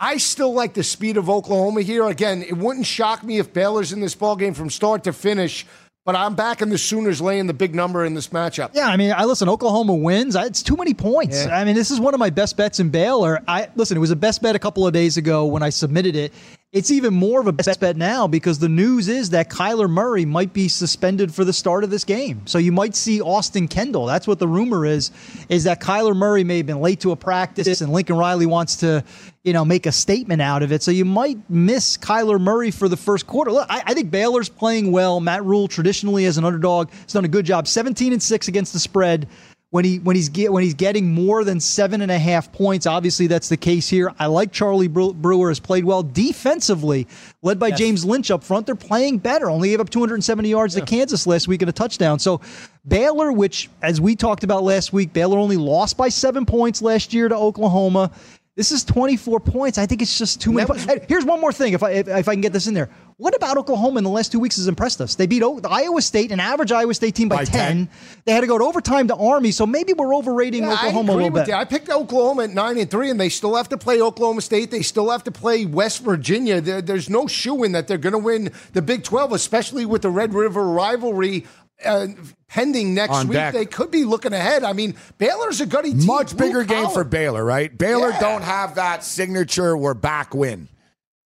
[0.00, 2.08] I still like the speed of Oklahoma here.
[2.08, 5.66] Again, it wouldn't shock me if Baylor's in this ball game from start to finish.
[6.08, 8.70] But I'm backing the Sooners laying the big number in this matchup.
[8.72, 9.46] Yeah, I mean, I listen.
[9.46, 10.36] Oklahoma wins.
[10.36, 11.44] It's too many points.
[11.44, 11.54] Yeah.
[11.54, 13.42] I mean, this is one of my best bets in Baylor.
[13.46, 13.94] I listen.
[13.94, 16.32] It was a best bet a couple of days ago when I submitted it.
[16.72, 20.24] It's even more of a best bet now because the news is that Kyler Murray
[20.24, 22.46] might be suspended for the start of this game.
[22.46, 24.06] So you might see Austin Kendall.
[24.06, 25.10] That's what the rumor is,
[25.50, 28.76] is that Kyler Murray may have been late to a practice and Lincoln Riley wants
[28.76, 29.02] to,
[29.48, 30.82] you know, make a statement out of it.
[30.82, 33.50] So you might miss Kyler Murray for the first quarter.
[33.50, 35.20] Look, I, I think Baylor's playing well.
[35.20, 37.66] Matt Rhule traditionally as an underdog has done a good job.
[37.66, 39.26] 17 and 6 against the spread
[39.70, 42.86] when he when he's get, when he's getting more than seven and a half points.
[42.86, 44.12] Obviously, that's the case here.
[44.18, 47.06] I like Charlie Brewer has played well defensively,
[47.42, 47.78] led by yes.
[47.78, 48.66] James Lynch up front.
[48.66, 49.50] They're playing better.
[49.50, 50.80] Only gave up 270 yards yeah.
[50.80, 52.18] to Kansas last week and a touchdown.
[52.18, 52.40] So
[52.86, 57.12] Baylor, which as we talked about last week, Baylor only lost by seven points last
[57.12, 58.10] year to Oklahoma.
[58.58, 59.78] This is 24 points.
[59.78, 60.66] I think it's just too many.
[60.66, 62.90] Was, Here's one more thing, if I if, if, I can get this in there.
[63.16, 65.14] What about Oklahoma in the last two weeks has impressed us?
[65.14, 67.86] They beat o- the Iowa State, an average Iowa State team by, by 10.
[67.86, 67.90] 10.
[68.24, 71.14] They had to go to overtime to Army, so maybe we're overrating yeah, Oklahoma a
[71.14, 71.46] little bit.
[71.46, 71.54] You.
[71.54, 74.72] I picked Oklahoma at nine and three, and they still have to play Oklahoma State.
[74.72, 76.60] They still have to play West Virginia.
[76.60, 80.02] There, there's no shoe in that they're going to win the Big 12, especially with
[80.02, 81.46] the Red River rivalry
[81.84, 82.08] uh,
[82.48, 83.34] pending next On week.
[83.34, 83.54] Deck.
[83.54, 84.64] They could be looking ahead.
[84.64, 86.06] I mean, Baylor's a good team.
[86.06, 87.76] Much bigger game for Baylor, right?
[87.76, 88.20] Baylor yeah.
[88.20, 90.68] don't have that signature we're back win.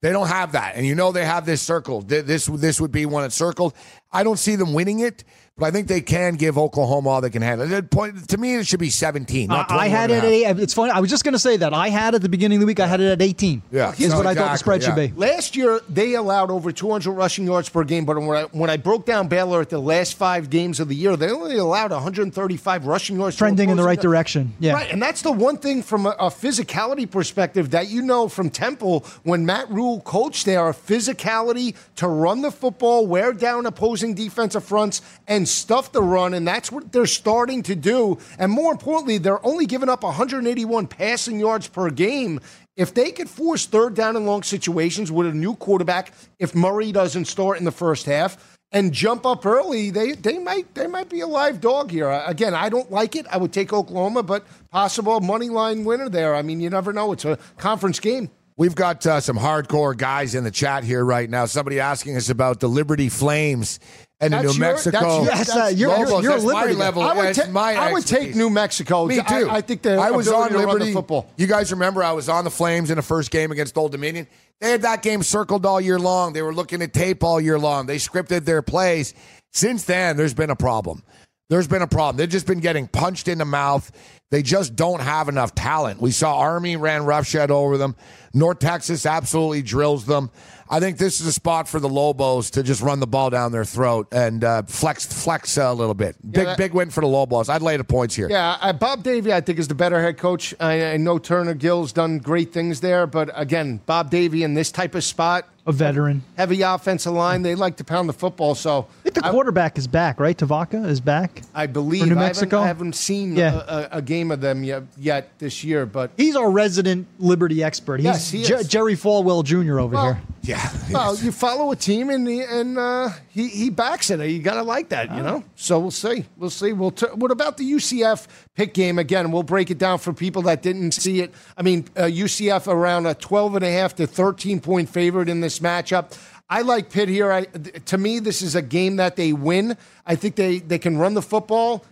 [0.02, 2.02] They don't have that, and you know they have this circle.
[2.02, 3.74] This this would be one that's circled.
[4.12, 5.24] I don't see them winning it,
[5.58, 7.82] but I think they can give Oklahoma all they can handle.
[7.84, 9.52] Point, to me, it should be 17.
[9.52, 10.60] Uh, I had it at eight.
[10.60, 10.91] It's funny.
[10.91, 11.74] I was just going to say that.
[11.74, 13.63] I had at the beginning of the week, I had it at 18.
[13.72, 13.91] Yeah.
[13.91, 14.88] Is what exactly, I thought the spread yeah.
[14.88, 15.20] should be.
[15.20, 18.78] Last year, they allowed over 200 rushing yards per game, but when I, when I
[18.78, 22.86] broke down Baylor at the last five games of the year, they only allowed 135
[22.86, 23.36] rushing yards.
[23.36, 24.54] Trending in the right direction.
[24.60, 24.74] Yeah.
[24.74, 24.91] Right.
[24.91, 29.06] And that's the one thing from a, a physicality perspective that you know from Temple
[29.24, 34.63] when Matt Rhule coached there, a physicality to run the football, wear down opposing defensive
[34.63, 38.18] fronts, and stuff the run and that's what they're starting to do.
[38.38, 42.40] And more importantly, they're only giving up 181 passing yards per game.
[42.76, 46.92] If they could force third down and long situations with a new quarterback, if Murray
[46.92, 51.10] doesn't start in the first half and jump up early, they they might they might
[51.10, 52.10] be a live dog here.
[52.28, 53.26] Again, I don't like it.
[53.32, 56.36] I would take Oklahoma, but possible money line winner there.
[56.36, 57.14] I mean, you never know.
[57.14, 58.30] It's a conference game.
[58.58, 61.46] We've got uh, some hardcore guys in the chat here right now.
[61.46, 63.80] Somebody asking us about the Liberty Flames
[64.20, 65.26] and that's New your, Mexico.
[65.26, 67.04] That's, uh, you're, you're, you're Liberty level.
[67.04, 69.06] I would, ta- my I would take New Mexico.
[69.06, 69.48] Me too.
[69.48, 70.91] I, I think I was on Liberty.
[70.91, 71.30] football.
[71.38, 74.28] You guys remember I was on the Flames in the first game against Old Dominion.
[74.60, 76.34] They had that game circled all year long.
[76.34, 77.86] They were looking at tape all year long.
[77.86, 79.13] They scripted their plays.
[79.54, 81.04] Since then, there's been a problem.
[81.50, 82.18] There's been a problem.
[82.18, 83.90] They've just been getting punched in the mouth.
[84.32, 86.02] They just don't have enough talent.
[86.02, 87.96] We saw Army ran roughshed over them.
[88.34, 90.30] North Texas absolutely drills them.
[90.70, 93.54] I think this is a spot for the Lobos to just run the ball down
[93.54, 96.18] their throat and uh, flex flex a little bit.
[96.22, 97.48] Big yeah, that, big win for the Lobos.
[97.48, 98.28] I'd lay the points here.
[98.30, 100.54] Yeah, uh, Bob Davie I think is the better head coach.
[100.60, 104.70] I, I know Turner Gill's done great things there, but again, Bob Davie in this
[104.70, 106.23] type of spot a veteran.
[106.38, 107.41] Heavy offensive line.
[107.41, 108.56] They like to pound the football.
[108.56, 110.36] So I think the quarterback is back, right?
[110.36, 111.41] Tevaka is back.
[111.53, 112.08] I believe.
[112.08, 112.60] New Mexico.
[112.60, 113.63] I haven't, I haven't seen yeah.
[113.67, 117.97] a, a, game of them yet, yet, this year, but he's our resident Liberty expert.
[117.99, 119.80] He's yes, he J- Jerry Falwell Jr.
[119.80, 120.21] over well, here.
[120.48, 120.72] Yeah.
[120.90, 124.26] Well, you follow a team and he, and uh, he he backs it.
[124.26, 125.22] You got to like that, you oh.
[125.22, 125.44] know.
[125.56, 126.26] So we'll see.
[126.38, 126.72] We'll see.
[126.72, 129.32] We'll t- what about the UCF Pitt game again?
[129.32, 131.34] We'll break it down for people that didn't see it.
[131.58, 135.42] I mean, uh, UCF around a 12 and a half to 13 point favorite in
[135.42, 136.18] this matchup.
[136.50, 137.32] I like Pitt here.
[137.32, 139.78] I, to me, this is a game that they win.
[140.06, 141.84] I think they, they can run the football.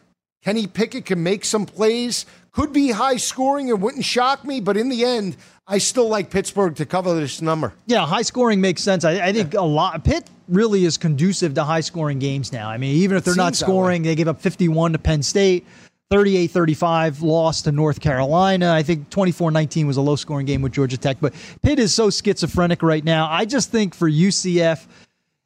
[0.41, 2.26] Kenny Pickett can make some plays.
[2.56, 3.68] Could be high scoring.
[3.68, 5.36] It wouldn't shock me, but in the end,
[5.68, 7.74] I still like Pittsburgh to cover this number.
[7.86, 9.04] Yeah, high scoring makes sense.
[9.04, 9.60] I, I think yeah.
[9.60, 10.02] a lot.
[10.06, 12.70] Pitt really is conducive to high scoring games now.
[12.70, 15.65] I mean, even if they're not scoring, they gave up 51 to Penn State.
[16.12, 18.72] 38 35 loss to North Carolina.
[18.72, 21.96] I think 24 19 was a low scoring game with Georgia Tech, but Pitt is
[21.96, 23.28] so schizophrenic right now.
[23.30, 24.86] I just think for UCF,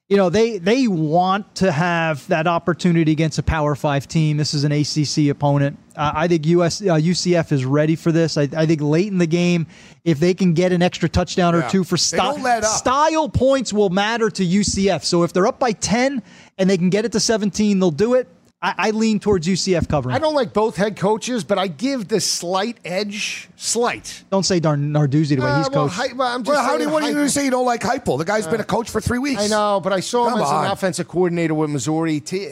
[0.09, 4.37] you know, they, they want to have that opportunity against a Power Five team.
[4.37, 5.77] This is an ACC opponent.
[5.95, 8.35] Uh, I think US, uh, UCF is ready for this.
[8.35, 9.67] I, I, think late in the game,
[10.03, 12.19] if they can get an extra touchdown or two for st-
[12.65, 15.03] style points, will matter to UCF.
[15.03, 16.23] So if they're up by 10
[16.57, 18.27] and they can get it to 17, they'll do it.
[18.61, 20.13] I, I, lean towards UCF covering.
[20.13, 23.47] I don't like both head coaches, but I give the slight edge.
[23.55, 24.25] Slight.
[24.29, 26.15] Don't say Dar- Narduzzi the way uh, he's well, coached.
[26.15, 27.65] well, I'm just well, how do you, what are you going to say you don't
[27.65, 28.17] like Heupel?
[28.17, 29.41] The guy's uh, been a coach for three weeks.
[29.41, 30.65] I know, but I saw Come him as on.
[30.65, 32.21] an offensive coordinator with Missouri.
[32.29, 32.49] He,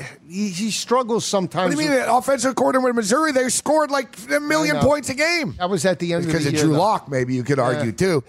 [0.50, 1.76] he, struggles sometimes.
[1.76, 3.34] What do you mean, with, offensive coordinator with Missouri?
[3.34, 5.56] They scored like a million points a game.
[5.58, 7.10] That was at the end because of, of Drew Lock.
[7.10, 7.92] Maybe you could argue yeah.
[7.92, 8.24] too.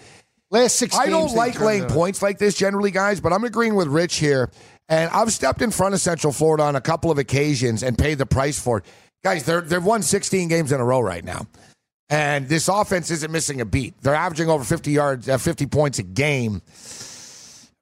[0.51, 0.97] Last six.
[0.97, 4.51] I don't like laying points like this generally, guys, but I'm agreeing with Rich here.
[4.89, 8.19] And I've stepped in front of Central Florida on a couple of occasions and paid
[8.19, 8.85] the price for it.
[9.23, 11.47] Guys, they're, they've won 16 games in a row right now.
[12.09, 14.01] And this offense isn't missing a beat.
[14.01, 16.63] They're averaging over 50 yards, uh, 50 points a game.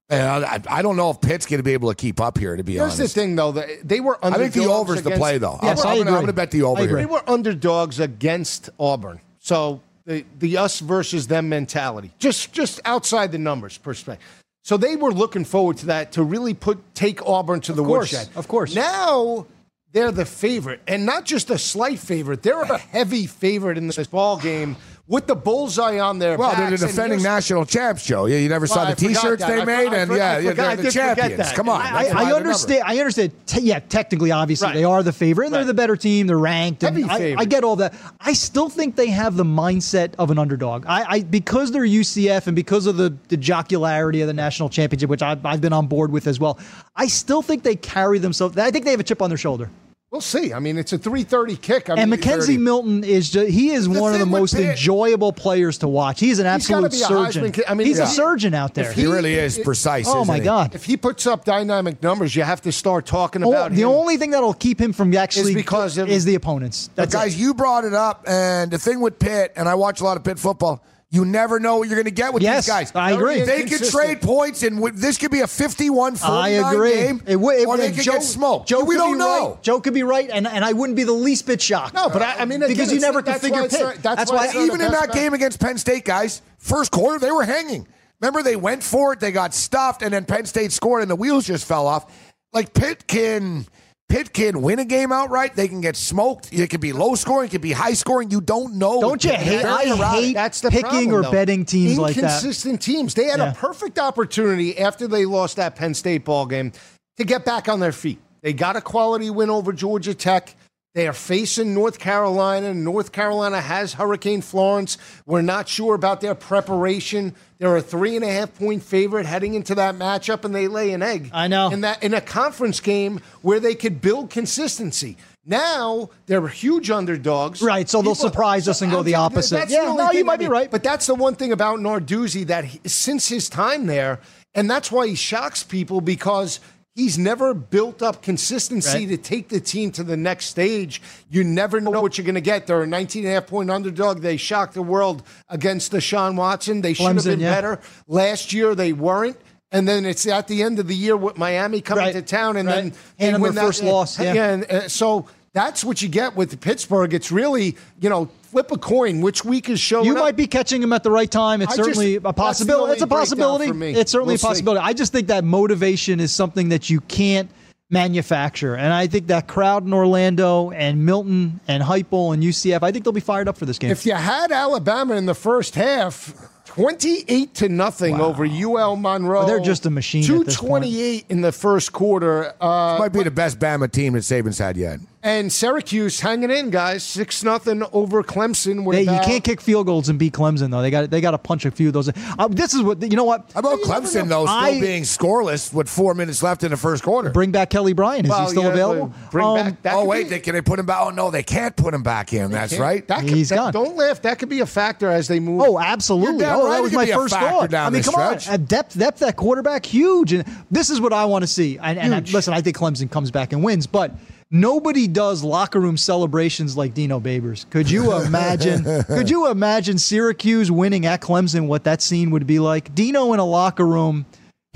[0.09, 2.57] And I, I, don't know if Pitt's going to be able to keep up here.
[2.57, 3.53] To be Here's honest, here's the thing, though.
[3.53, 4.19] They were.
[4.25, 5.59] I think the over's against, the play, though.
[5.63, 6.81] Yes, I'm, going to bet the over.
[6.81, 6.97] Here.
[6.97, 13.33] They were underdogs against Auburn, so the the us versus them mentality, just just outside
[13.33, 14.25] the numbers perspective.
[14.67, 17.87] So they were looking forward to that to really put take Auburn to the of
[17.87, 18.29] course, woodshed.
[18.35, 18.75] Of course.
[18.75, 19.47] Now
[19.93, 22.43] they're the favorite, and not just a slight favorite.
[22.43, 24.75] They're a heavy favorite in this ball game
[25.09, 28.27] with the bullseye on their well, they're the defending national champs, Joe.
[28.27, 31.53] Yeah, you never well, saw the T-shirts they made, and yeah, yeah, they're the champions.
[31.53, 32.83] Come on, I, I understand.
[32.85, 33.33] I understand.
[33.47, 34.75] Te- yeah, technically, obviously, right.
[34.75, 35.59] they are the favorite, and right.
[35.59, 36.27] they're the better team.
[36.27, 36.83] They're ranked.
[36.83, 37.95] I, I, get all that.
[38.21, 40.87] I still think they have the mindset of an underdog.
[40.87, 45.09] I, I because they're UCF and because of the, the jocularity of the national championship,
[45.09, 46.59] which I've, I've been on board with as well.
[46.97, 48.57] I still think they carry themselves.
[48.57, 49.71] I think they have a chip on their shoulder.
[50.13, 50.53] We'll see.
[50.53, 51.91] I mean, it's a 3:30 kick.
[51.91, 54.67] I and mean, McKenzie Milton is just, he is the one of the most Pitt,
[54.67, 56.21] enjoyable players to watch.
[56.21, 57.53] He's an absolute surgeon.
[57.67, 58.05] I mean, he's yeah.
[58.05, 58.93] a surgeon out there.
[58.93, 60.07] He, he, really is precise.
[60.07, 60.45] Oh my he?
[60.45, 60.77] god!
[60.77, 63.89] If he puts up dynamic numbers, you have to start talking oh, about the him.
[63.89, 66.89] only thing that'll keep him from actually is because of, is the opponents.
[66.95, 67.41] That's guys, it.
[67.41, 70.23] you brought it up, and the thing with Pitt, and I watch a lot of
[70.23, 72.93] Pitt football you never know what you're going to get with yes, these guys.
[72.95, 73.43] I agree.
[73.43, 76.95] They could trade points, and this could be a 51 I agree.
[76.95, 77.23] game.
[77.27, 78.69] It, it, or they could Joe, get smoked.
[78.69, 79.53] Joe we don't know.
[79.55, 79.63] Right.
[79.63, 81.95] Joe could be right, and, and I wouldn't be the least bit shocked.
[81.95, 83.71] No, but I, I mean, because you never could figure Pitt.
[83.71, 87.31] That's, that's why, why even in that game against Penn State, guys, first quarter, they
[87.31, 87.87] were hanging.
[88.21, 91.17] Remember, they went for it, they got stuffed, and then Penn State scored, and the
[91.17, 92.13] wheels just fell off.
[92.53, 93.67] Like, Pitt can
[94.09, 95.57] Pitt can win a game outright.
[95.57, 96.53] They can get smoked.
[96.53, 97.49] It could be low scoring.
[97.49, 98.31] It could be high scoring.
[98.31, 99.01] You don't know.
[99.01, 99.65] Don't you hate?
[99.65, 101.31] I hate That's the picking problem, or though.
[101.33, 102.23] betting teams like that.
[102.23, 103.15] Inconsistent teams.
[103.15, 103.51] They had yeah.
[103.51, 106.73] a perfect opportunity after they lost that Penn State ball game
[107.17, 108.21] to get back on their feet.
[108.43, 110.55] They got a quality win over Georgia Tech.
[110.97, 112.73] They are facing North Carolina.
[112.73, 114.97] North Carolina has Hurricane Florence.
[115.27, 117.35] We're not sure about their preparation.
[117.59, 120.95] They're a three and a half point favorite heading into that matchup, and they lay
[120.95, 121.29] an egg.
[121.35, 125.19] I know in that in a conference game where they could build consistency.
[125.45, 127.87] Now they're huge underdogs, right?
[127.87, 129.69] So they'll surprise us and go the opposite.
[129.69, 130.71] yeah, no, you might be right.
[130.71, 134.19] But that's the one thing about Narduzzi that he, since his time there,
[134.55, 136.59] and that's why he shocks people because
[136.97, 139.09] He's never built up consistency right.
[139.11, 141.03] to take the team to the next stage.
[141.29, 142.67] You never know what you're going to get.
[142.67, 144.23] They're a 19 and a half point underdog.
[144.23, 146.81] They shocked the world against Deshaun Watson.
[146.81, 147.55] They should have been yeah.
[147.55, 147.81] better.
[148.09, 149.37] Last year, they weren't.
[149.71, 152.13] And then it's at the end of the year with Miami coming right.
[152.15, 152.95] to town, and right.
[153.19, 154.19] then and win their first loss.
[154.19, 154.33] Yeah.
[154.33, 157.13] yeah and, uh, so that's what you get with Pittsburgh.
[157.13, 159.21] It's really, you know, flip a coin.
[159.21, 160.07] Which week is showing?
[160.07, 160.19] You up?
[160.19, 161.61] might be catching him at the right time.
[161.61, 162.93] It's I certainly just, a possibility.
[162.95, 163.67] It's a possibility.
[163.93, 164.81] It's certainly we'll a possibility.
[164.81, 164.89] See.
[164.89, 167.51] I just think that motivation is something that you can't
[167.91, 168.75] manufacture.
[168.75, 173.05] And I think that crowd in Orlando and Milton and Heupel and UCF, I think
[173.05, 173.91] they'll be fired up for this game.
[173.91, 178.27] If you had Alabama in the first half, 28 to nothing wow.
[178.27, 179.41] over UL Monroe.
[179.41, 180.25] Well, they're just a machine.
[180.25, 182.55] 228 in the first quarter.
[182.61, 184.99] Uh, this might be the best Bama team that Saban's had yet.
[185.23, 188.89] And Syracuse hanging in, guys, six nothing over Clemson.
[188.93, 190.83] They, you can't kick field goals and beat Clemson though.
[190.83, 192.09] They got they got to punch a few of those.
[192.09, 193.25] Uh, this is what you know.
[193.25, 196.77] What How about Clemson though, still I, being scoreless with four minutes left in the
[196.77, 197.31] first quarter?
[197.31, 198.27] Bring back Kelly Bryant.
[198.27, 199.15] Is well, he still yeah, available?
[199.33, 199.95] Bring um, back.
[199.95, 200.99] Oh wait, be, can they put him back?
[201.01, 202.53] Oh no, they can't put him back in.
[202.53, 203.07] That's right.
[203.09, 203.73] That could, He's that, gone.
[203.73, 204.23] Don't laugh.
[204.23, 205.61] That could be a factor as they move.
[205.61, 206.45] Oh, absolutely.
[206.45, 206.77] Oh, right.
[206.77, 207.75] that was my first thought.
[207.75, 208.47] I mean, come stretch.
[208.47, 211.79] on, at depth, depth that quarterback huge, and this is what I want to see.
[211.79, 214.13] And, and I, listen, I think Clemson comes back and wins, but
[214.51, 217.69] Nobody does locker room celebrations like Dino Babers.
[217.71, 218.85] Could you imagine?
[219.05, 221.67] could you imagine Syracuse winning at Clemson?
[221.67, 222.95] What that scene would be like?
[222.95, 224.25] Dino in a locker room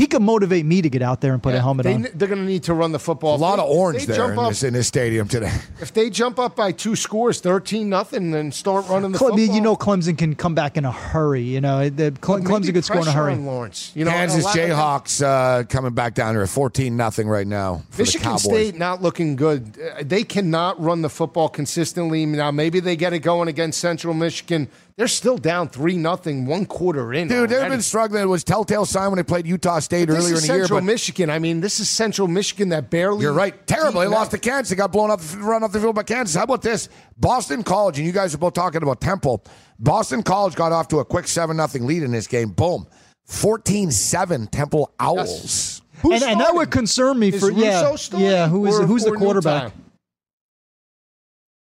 [0.00, 2.08] he could motivate me to get out there and put yeah, a helmet they, on.
[2.14, 3.36] They're going to need to run the football.
[3.36, 5.52] A lot of orange there in, up, this, in this stadium today.
[5.80, 9.54] If they jump up by two scores, thirteen nothing, and start running the Cle- football,
[9.54, 11.42] you know Clemson can come back in a hurry.
[11.42, 13.34] You know the Cle- Clemson could score in a hurry.
[13.36, 17.82] Lawrence, you know, Kansas Jayhawks uh, coming back down here, fourteen nothing right now.
[17.96, 19.78] Michigan State not looking good.
[19.78, 22.26] Uh, they cannot run the football consistently.
[22.26, 24.68] Now maybe they get it going against Central Michigan
[25.00, 27.26] They're still down three nothing, one quarter in.
[27.26, 28.22] Dude, they've been struggling.
[28.22, 30.58] It was telltale sign when they played Utah State This earlier in the year.
[30.58, 31.30] Central But Michigan.
[31.30, 33.22] I mean, this is Central Michigan that barely.
[33.22, 33.66] you're right.
[33.66, 34.02] Terrible.
[34.02, 34.38] They lost to.
[34.38, 34.68] Kansas.
[34.68, 36.36] They got blown off, run off the field by Kansas.
[36.36, 36.90] How about this?
[37.16, 39.42] Boston College, and you guys are both talking about Temple.
[39.78, 42.50] Boston College got off to a quick 7 0 lead in this game.
[42.50, 42.86] Boom.
[43.24, 45.80] 14 7 Temple Owls.
[46.02, 48.48] Who's and, and that would concern me Is for yeah, Russo starting yeah.
[48.48, 49.72] Who is or- who's the quarterback?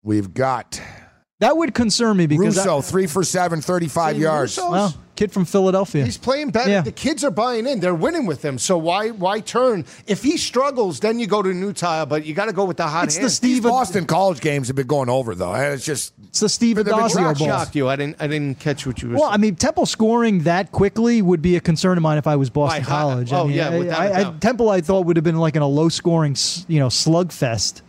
[0.03, 0.81] We've got
[1.39, 4.57] That would concern me because Russo, I, three for seven, 35 yards.
[4.57, 6.05] Russo's- well, kid from Philadelphia.
[6.05, 6.69] He's playing better.
[6.69, 6.81] Yeah.
[6.81, 7.81] The kids are buying in.
[7.81, 8.57] They're winning with him.
[8.57, 9.83] So why why turn?
[10.07, 12.07] If he struggles, then you go to Nutile.
[12.07, 13.29] But you got to go with the hot It's the hand.
[13.31, 13.63] These Steve.
[13.63, 15.53] Boston College games have been going over, though.
[15.53, 17.89] And It's just It's the Steve They've Addazio shocked- you.
[17.89, 21.21] I didn't I didn't catch what you were Well, I mean, Temple scoring that quickly
[21.21, 23.33] would be a concern of mine if I was Boston Why, how- College.
[23.33, 24.33] oh, I mean, yeah, I- without a I, I.
[24.39, 26.37] Temple I thought would have been like in a low scoring,
[26.69, 27.81] you know, slugfest.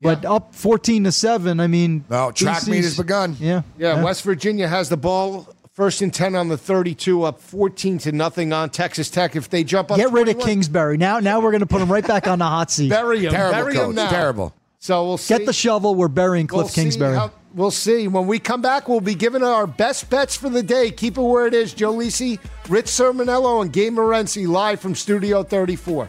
[0.00, 1.58] But up fourteen to seven.
[1.60, 3.36] I mean, No, track BC's meet has begun.
[3.40, 5.48] Yeah, yeah, West Virginia has the ball.
[5.72, 9.36] First and ten on the thirty-two, up fourteen to nothing on Texas Tech.
[9.36, 11.18] If they jump up, Get rid of Kingsbury now.
[11.20, 12.90] Now we're going to put him right back on the hot seat.
[12.90, 13.30] Bury him.
[13.32, 13.88] terrible bury coach.
[13.90, 14.10] him now.
[14.10, 14.54] Terrible.
[14.80, 15.36] So we'll see.
[15.36, 15.94] Get the shovel.
[15.94, 17.16] We're burying Cliff We'll see Kingsbury.
[17.16, 18.06] how- we'll see.
[18.08, 20.90] When we come back, we'll be giving our best bets for the day.
[20.92, 21.74] Keep it where it is.
[21.74, 22.38] Joe Lisi,
[22.68, 26.08] Rich Cirminiello, and Gabe Morency live from Studio 34.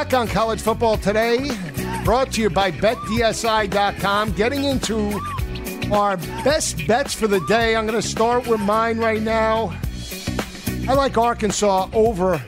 [0.00, 1.50] Back on college football today,
[2.06, 4.32] brought to you by BetDSI.com.
[4.32, 5.20] Getting into
[5.92, 7.76] our best bets for the day.
[7.76, 9.78] I'm going to start with mine right now.
[10.88, 12.42] I like Arkansas over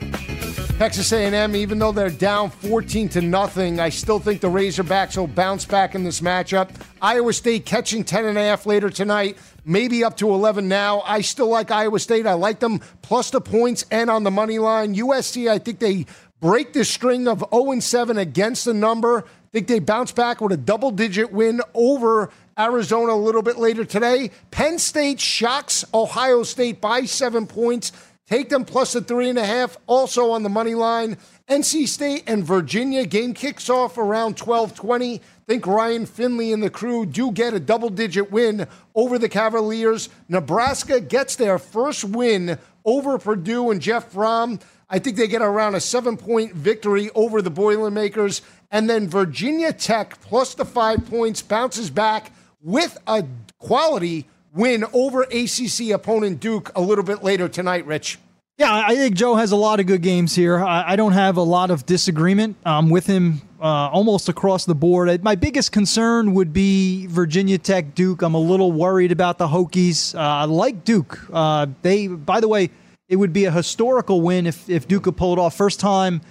[0.79, 3.79] Texas A&M, even though they're down 14 to nothing.
[3.79, 6.71] I still think the Razorbacks will bounce back in this matchup.
[7.03, 11.01] Iowa State catching 10 and a half later tonight, maybe up to 11 now.
[11.01, 12.25] I still like Iowa State.
[12.25, 14.95] I like them plus the points and on the money line.
[14.95, 16.07] USC, I think they
[16.43, 19.19] break this string of 0 7 against the number.
[19.19, 23.57] I think they bounce back with a double digit win over Arizona a little bit
[23.57, 24.29] later today.
[24.51, 27.93] Penn State shocks Ohio State by seven points.
[28.27, 29.77] Take them plus a three and a half.
[29.87, 31.17] Also on the money line.
[31.47, 35.21] NC State and Virginia game kicks off around 1220.
[35.47, 40.09] Think Ryan Finley and the crew do get a double digit win over the Cavaliers.
[40.27, 44.61] Nebraska gets their first win over Purdue and Jeff Brohm.
[44.93, 48.43] I think they get around a seven point victory over the Boilermakers.
[48.69, 52.31] And then Virginia Tech plus the five points bounces back
[52.61, 53.25] with a
[53.57, 58.19] quality win over ACC opponent Duke a little bit later tonight, Rich.
[58.59, 60.63] Yeah, I think Joe has a lot of good games here.
[60.63, 65.23] I, don't have a lot of disagreement um, with him uh, almost across the board.
[65.23, 68.21] My biggest concern would be Virginia Tech Duke.
[68.21, 70.13] I'm a little worried about the Hokies.
[70.13, 71.19] Uh, I like Duke.
[71.33, 72.69] Uh, they, by the way,
[73.13, 75.55] it would be a historical win if, if Duke could pull it off.
[75.55, 76.21] First time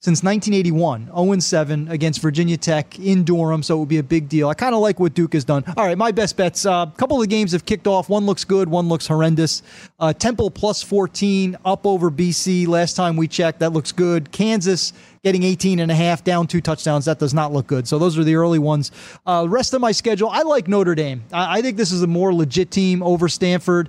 [0.00, 4.28] since 1981, 0 7 against Virginia Tech in Durham, so it would be a big
[4.28, 4.50] deal.
[4.50, 5.64] I kind of like what Duke has done.
[5.74, 6.66] All right, my best bets.
[6.66, 8.10] A uh, couple of the games have kicked off.
[8.10, 9.62] One looks good, one looks horrendous.
[9.98, 12.68] Uh, Temple plus 14, up over BC.
[12.68, 14.30] Last time we checked, that looks good.
[14.30, 14.92] Kansas
[15.24, 17.06] getting 18 and a half, down two touchdowns.
[17.06, 17.88] That does not look good.
[17.88, 18.92] So those are the early ones.
[19.26, 21.24] Uh, rest of my schedule, I like Notre Dame.
[21.32, 23.88] I, I think this is a more legit team over Stanford.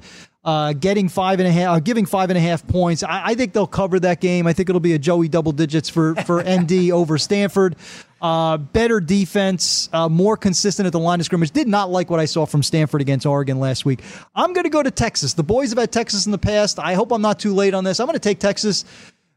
[0.49, 3.03] Uh, getting five and a half, uh, giving five and a half points.
[3.03, 4.47] I, I, think they'll cover that game.
[4.47, 7.75] I think it'll be a Joey double digits for for ND over Stanford.
[8.19, 11.51] Uh, better defense, uh, more consistent at the line of scrimmage.
[11.51, 14.01] Did not like what I saw from Stanford against Oregon last week.
[14.33, 15.35] I'm going to go to Texas.
[15.35, 16.79] The boys have had Texas in the past.
[16.79, 17.99] I hope I'm not too late on this.
[17.99, 18.85] I'm going to take Texas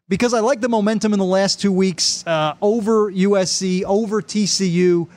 [0.09, 5.09] because I like the momentum in the last two weeks uh, over USC, over TCU.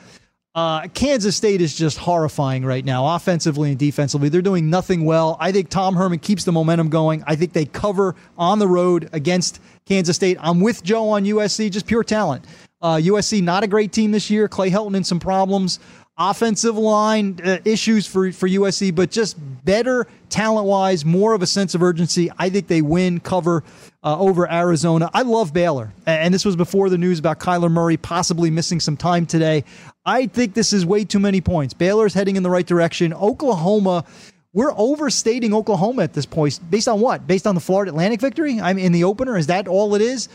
[0.56, 4.30] Uh, Kansas State is just horrifying right now, offensively and defensively.
[4.30, 5.36] They're doing nothing well.
[5.38, 7.22] I think Tom Herman keeps the momentum going.
[7.26, 10.38] I think they cover on the road against Kansas State.
[10.40, 12.46] I'm with Joe on USC, just pure talent.
[12.80, 14.48] Uh, USC, not a great team this year.
[14.48, 15.78] Clay Helton in some problems.
[16.18, 21.46] Offensive line uh, issues for, for USC, but just better talent wise, more of a
[21.46, 22.30] sense of urgency.
[22.38, 23.62] I think they win, cover
[24.02, 25.10] uh, over Arizona.
[25.12, 25.92] I love Baylor.
[26.06, 29.64] And this was before the news about Kyler Murray possibly missing some time today.
[30.04, 31.74] I think this is way too many points.
[31.74, 33.12] Baylor's heading in the right direction.
[33.12, 34.04] Oklahoma.
[34.52, 36.58] We're overstating Oklahoma at this point.
[36.70, 37.26] Based on what?
[37.26, 38.58] Based on the Florida Atlantic victory?
[38.58, 39.36] I'm in the opener.
[39.36, 40.30] Is that all it is?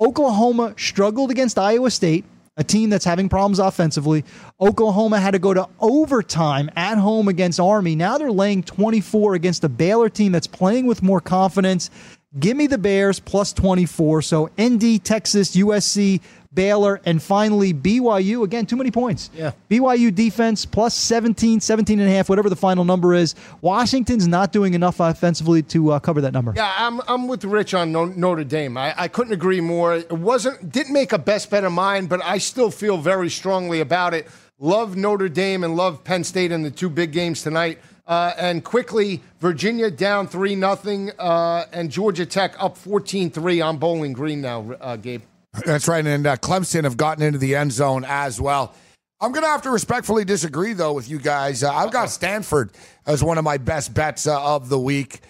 [0.00, 2.24] Oklahoma struggled against Iowa State
[2.56, 4.24] a team that's having problems offensively.
[4.60, 7.94] Oklahoma had to go to overtime at home against Army.
[7.94, 11.90] Now they're laying 24 against a Baylor team that's playing with more confidence.
[12.38, 14.22] Give me the Bears plus 24.
[14.22, 16.20] So ND, Texas, USC,
[16.56, 18.42] Baylor, and finally BYU.
[18.42, 19.30] Again, too many points.
[19.32, 19.52] Yeah.
[19.70, 23.36] BYU defense plus 17, 17 and a half, whatever the final number is.
[23.60, 26.52] Washington's not doing enough offensively to uh, cover that number.
[26.56, 28.76] Yeah, I'm, I'm with Rich on Notre Dame.
[28.76, 29.94] I, I couldn't agree more.
[29.94, 33.80] It wasn't didn't make a best bet of mine, but I still feel very strongly
[33.80, 34.26] about it.
[34.58, 37.78] Love Notre Dame and love Penn State in the two big games tonight.
[38.06, 43.78] Uh, and quickly, Virginia down 3 nothing, uh, and Georgia Tech up 14 3 on
[43.78, 45.22] Bowling Green now, uh, Gabe.
[45.64, 46.06] That's right.
[46.06, 48.74] And uh, Clemson have gotten into the end zone as well.
[49.20, 51.62] I'm going to have to respectfully disagree, though, with you guys.
[51.62, 52.70] Uh, I've got Stanford
[53.06, 55.20] as one of my best bets uh, of the week.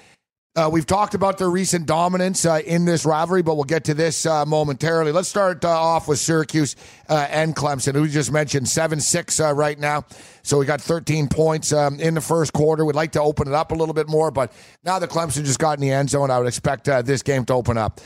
[0.57, 3.93] Uh, we've talked about their recent dominance uh, in this rivalry, but we'll get to
[3.93, 5.13] this uh, momentarily.
[5.13, 6.77] Let's start uh, off with Syracuse
[7.11, 10.07] uh, and Clemson, who just mentioned 7 6 uh, right now.
[10.43, 12.87] So we got 13 points um, in the first quarter.
[12.87, 14.51] We'd like to open it up a little bit more, but
[14.83, 17.53] now that Clemson just got in the end zone, I would expect this game to
[17.53, 18.01] open up.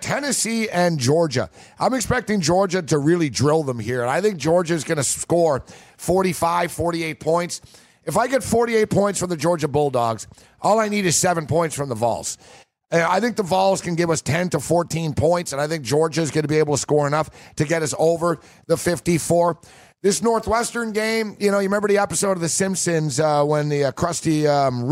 [0.00, 1.50] Tennessee and Georgia.
[1.78, 4.00] I'm expecting Georgia to really drill them here.
[4.00, 5.62] And I think Georgia is going to score
[5.98, 7.60] 45, 48 points.
[8.04, 10.26] If I get 48 points from the Georgia Bulldogs,
[10.62, 12.38] all I need is seven points from the Vols.
[12.92, 16.20] I think the Vols can give us 10 to 14 points, and I think Georgia
[16.20, 19.58] is going to be able to score enough to get us over the 54.
[20.02, 23.84] This Northwestern game, you know, you remember the episode of The Simpsons uh, when the
[23.84, 24.82] uh, Krusty um,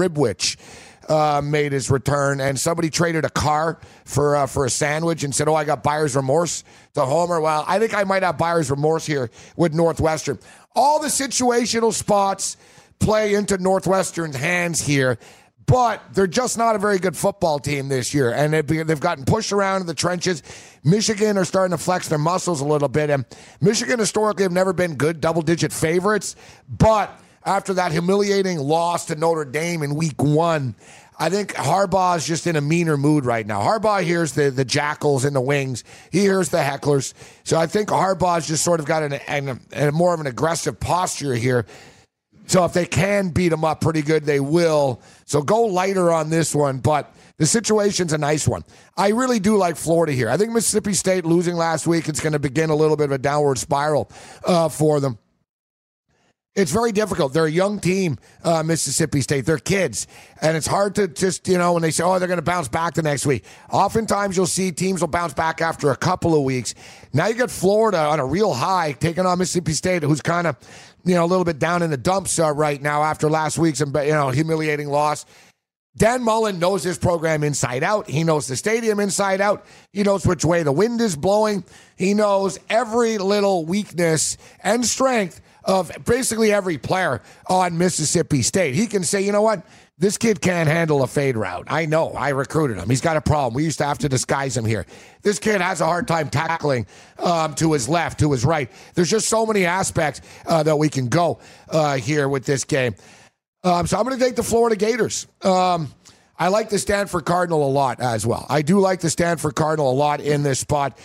[1.10, 5.34] uh, made his return, and somebody traded a car for uh, for a sandwich and
[5.34, 6.62] said, "Oh, I got buyer's remorse."
[6.94, 10.38] To Homer, well, I think I might have buyer's remorse here with Northwestern.
[10.74, 12.56] All the situational spots
[13.00, 15.18] play into Northwestern's hands here
[15.70, 18.32] but they're just not a very good football team this year.
[18.32, 20.42] And they've gotten pushed around in the trenches.
[20.82, 23.08] Michigan are starting to flex their muscles a little bit.
[23.08, 23.24] And
[23.60, 26.34] Michigan historically have never been good double digit favorites.
[26.68, 30.74] But after that humiliating loss to Notre Dame in week one,
[31.20, 33.60] I think Harbaugh is just in a meaner mood right now.
[33.60, 35.84] Harbaugh hears the, the jackals in the wings.
[36.10, 37.14] He hears the hecklers.
[37.44, 40.80] So I think Harbaugh's just sort of got an, an, a more of an aggressive
[40.80, 41.66] posture here.
[42.50, 45.00] So if they can beat them up pretty good, they will.
[45.24, 48.64] So go lighter on this one, but the situation's a nice one.
[48.96, 50.28] I really do like Florida here.
[50.28, 53.12] I think Mississippi State losing last week, it's going to begin a little bit of
[53.12, 54.10] a downward spiral
[54.44, 55.16] uh, for them.
[56.56, 57.32] It's very difficult.
[57.32, 59.46] They're a young team, uh, Mississippi State.
[59.46, 60.08] They're kids.
[60.42, 62.66] And it's hard to just, you know, when they say, oh, they're going to bounce
[62.66, 63.44] back the next week.
[63.70, 66.74] Oftentimes you'll see teams will bounce back after a couple of weeks.
[67.12, 70.56] Now you got Florida on a real high, taking on Mississippi State, who's kind of,
[71.04, 73.80] you know, a little bit down in the dumps uh, right now after last week's,
[73.80, 75.26] you know, humiliating loss.
[75.96, 78.08] Dan Mullen knows his program inside out.
[78.08, 79.64] He knows the stadium inside out.
[79.92, 81.64] He knows which way the wind is blowing.
[81.96, 88.74] He knows every little weakness and strength of basically every player on Mississippi State.
[88.74, 89.66] He can say, you know what?
[90.00, 91.66] This kid can't handle a fade route.
[91.68, 92.12] I know.
[92.12, 92.88] I recruited him.
[92.88, 93.52] He's got a problem.
[93.52, 94.86] We used to have to disguise him here.
[95.20, 96.86] This kid has a hard time tackling
[97.18, 98.70] um, to his left, to his right.
[98.94, 101.38] There's just so many aspects uh, that we can go
[101.68, 102.94] uh, here with this game.
[103.62, 105.26] Um, so I'm going to take the Florida Gators.
[105.42, 105.92] Um,
[106.38, 108.46] I like the Stanford Cardinal a lot as well.
[108.48, 110.96] I do like the Stanford Cardinal a lot in this spot.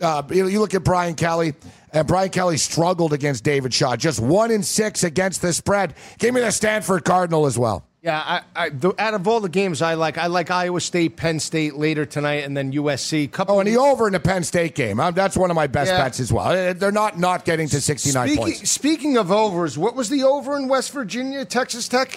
[0.00, 1.54] Uh, you, you look at Brian Kelly,
[1.92, 3.96] and Brian Kelly struggled against David Shaw.
[3.96, 5.94] Just one in six against the spread.
[6.20, 7.84] Give me the Stanford Cardinal as well.
[8.04, 8.18] Yeah,
[8.54, 11.40] I, I, the, out of all the games I like, I like Iowa State, Penn
[11.40, 13.32] State later tonight, and then USC.
[13.32, 15.00] Couple oh, and the over in the Penn State game.
[15.00, 16.04] Um, that's one of my best yeah.
[16.04, 16.48] bets as well.
[16.48, 18.70] Uh, they're not not getting to 69 speaking, points.
[18.70, 22.10] Speaking of overs, what was the over in West Virginia, Texas Tech?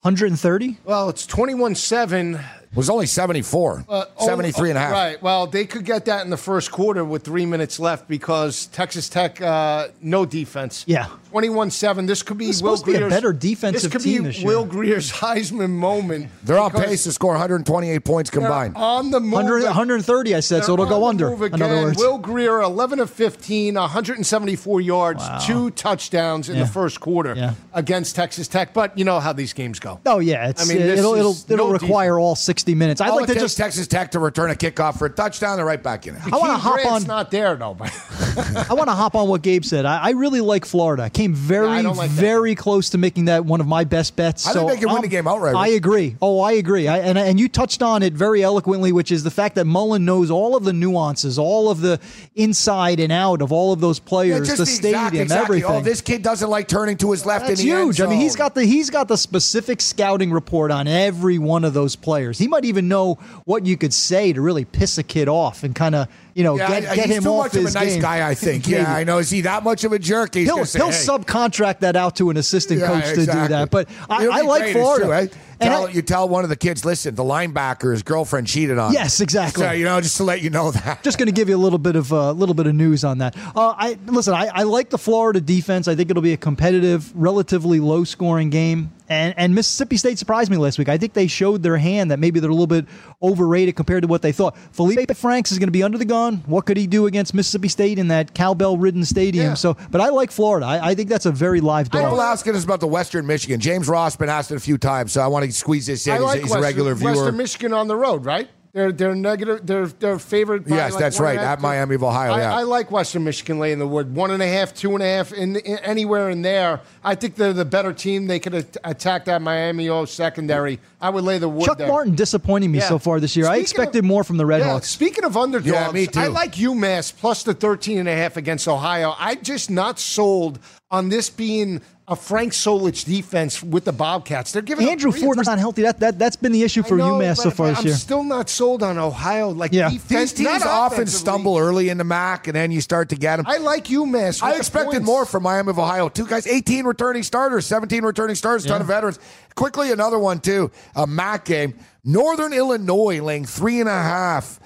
[0.00, 0.78] 130?
[0.84, 2.40] Well, it's 21 7
[2.74, 4.92] was only 74, uh, 73 and a half.
[4.92, 5.22] Right.
[5.22, 9.08] Well, they could get that in the first quarter with three minutes left because Texas
[9.08, 10.84] Tech, uh, no defense.
[10.86, 11.08] Yeah.
[11.30, 12.06] 21 7.
[12.06, 12.98] This could be this Will Grier's.
[12.98, 14.46] Be a better defensive this could team be this year.
[14.46, 16.30] Will Grier's Heisman moment.
[16.44, 18.76] They're on pace to score 128 points combined.
[18.76, 19.32] On the move.
[19.32, 21.32] 100, 130, I said, so it'll go under.
[21.44, 21.98] In other words.
[21.98, 25.38] Will Grier, 11 of 15, 174 yards, wow.
[25.38, 26.64] two touchdowns in yeah.
[26.64, 27.54] the first quarter yeah.
[27.72, 28.72] against Texas Tech.
[28.72, 30.00] But you know how these games go.
[30.06, 30.52] Oh, yeah.
[30.56, 32.24] I mean, it'll, it'll, it'll no require defense.
[32.24, 33.00] all 60 60 minutes.
[33.02, 33.58] I'd All like to just.
[33.58, 35.56] Texas Tech to return a kickoff for a touchdown.
[35.56, 36.22] They're right back in it.
[36.24, 37.06] I want to Key hop Grant's on.
[37.06, 37.74] not there though.
[37.74, 37.92] But
[38.70, 39.84] I want to hop on what Gabe said.
[39.84, 41.10] I, I really like Florida.
[41.10, 42.20] Came very, Yeah, I don't like that.
[42.20, 44.46] very close to making that one of my best bets.
[44.46, 45.54] I think so they can win the game outright.
[45.54, 46.16] I agree.
[46.22, 46.88] Oh, I agree.
[46.88, 50.06] I, and and you touched on it very eloquently, which is the fact that Mullen
[50.06, 52.00] knows all of the nuances, all of the
[52.34, 54.76] inside and out of all of those players, just the exact-
[55.10, 55.62] stadium, exactly.
[55.62, 55.82] Oh, everything.
[55.82, 58.00] Oh, this kid doesn't like turning to his left That's in the end huge.
[58.00, 58.38] I mean, he's zone.
[58.38, 62.38] got the he's got the specific scouting report on every one of those players.
[62.38, 65.74] He might even know what you could say to really piss a kid off and
[65.74, 67.70] kind of you know Yeah, get, I- get he's him too off much of a
[67.72, 68.02] nice game.
[68.02, 68.28] guy.
[68.28, 68.66] I think.
[68.74, 69.18] Yeah, I know.
[69.18, 70.34] Is he that much of a jerk?
[70.34, 70.94] He's He'll, say, he'll hey.
[71.06, 73.70] subcontract that out to an assistant Yeah, coach to do that.
[73.70, 75.04] But I, I like Florida.
[75.28, 75.38] true?
[75.60, 78.76] And Tell, I- you tell one of the kids, listen, the linebacker, his girlfriend cheated
[78.78, 78.88] on.
[78.90, 79.62] him." Yes, exactly.
[79.64, 81.02] So, you know, just to let you know that.
[81.04, 83.04] just going to give you a little bit of a uh, little bit of news
[83.04, 83.36] on that.
[83.54, 84.34] Uh, I listen.
[84.34, 85.86] I, I like the Florida defense.
[85.88, 88.90] I think it'll be a competitive, relatively low scoring game.
[89.08, 90.88] And and Mississippi State surprised me last week.
[90.88, 92.86] I think they showed their hand that maybe they're a little bit
[93.22, 94.56] overrated compared to what they thought.
[94.72, 96.42] Felipe Franks is going to be under the gun.
[96.46, 99.46] What could he do against Mississippi State in that cowbell-ridden stadium?
[99.48, 99.54] Yeah.
[99.54, 100.66] So, but I like Florida.
[100.66, 102.20] I, I think that's a very live People dog.
[102.20, 103.60] asking us about the Western Michigan.
[103.60, 106.14] James Ross been asked it a few times, so I want to squeeze this in.
[106.14, 107.10] I He's, he's Western, a regular viewer.
[107.10, 108.48] Western Michigan on the road, right?
[108.74, 109.64] They're they're negative.
[109.64, 110.64] They're they're favored.
[110.68, 112.54] By Yes, like that's right, and a half, at two- Miami of Ohio, I, yeah.
[112.56, 114.12] I like Western Michigan laying the wood.
[114.12, 116.80] One and a half, two and a half, in, in anywhere in there.
[117.04, 118.26] I think they're the better team.
[118.26, 120.80] They could at- attack that Miami O secondary.
[121.00, 121.66] I would lay the wood.
[121.66, 121.86] Chuck there.
[121.86, 122.88] Martin disappointing me Yeah.
[122.88, 123.46] so far this year.
[123.46, 124.86] I expected of- more from the Yeah, Redhawks.
[124.86, 126.18] speaking of underdogs, Yeah, me too.
[126.18, 129.14] I like UMass plus the 13 and a half against Ohio.
[129.20, 130.58] I'm just not sold
[130.90, 134.52] on this being a Frank Solich defense with the Bobcats.
[134.52, 135.82] They're giving up Andrew three- Ford not healthy.
[135.82, 137.78] That that that's been the issue for I know, UMass so but- far but this
[137.78, 137.94] I'm year.
[137.96, 139.48] still not sold on Ohio.
[139.48, 139.88] Like Yeah.
[139.88, 143.16] defense, These teams not often stumble early in the MAC, and then you start to
[143.16, 143.46] get them.
[143.48, 144.42] I like UMass.
[144.42, 145.06] I expected points.
[145.06, 146.10] more from Miami of Ohio.
[146.10, 149.18] Two guys, 18 returning starters, 17 returning starters, ton of veterans.
[149.54, 150.70] Quickly, another one, too.
[150.94, 151.74] A MAC game.
[152.04, 154.60] Northern Illinois laying three and a half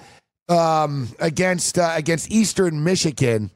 [0.49, 3.51] um, against uh, against Eastern Michigan.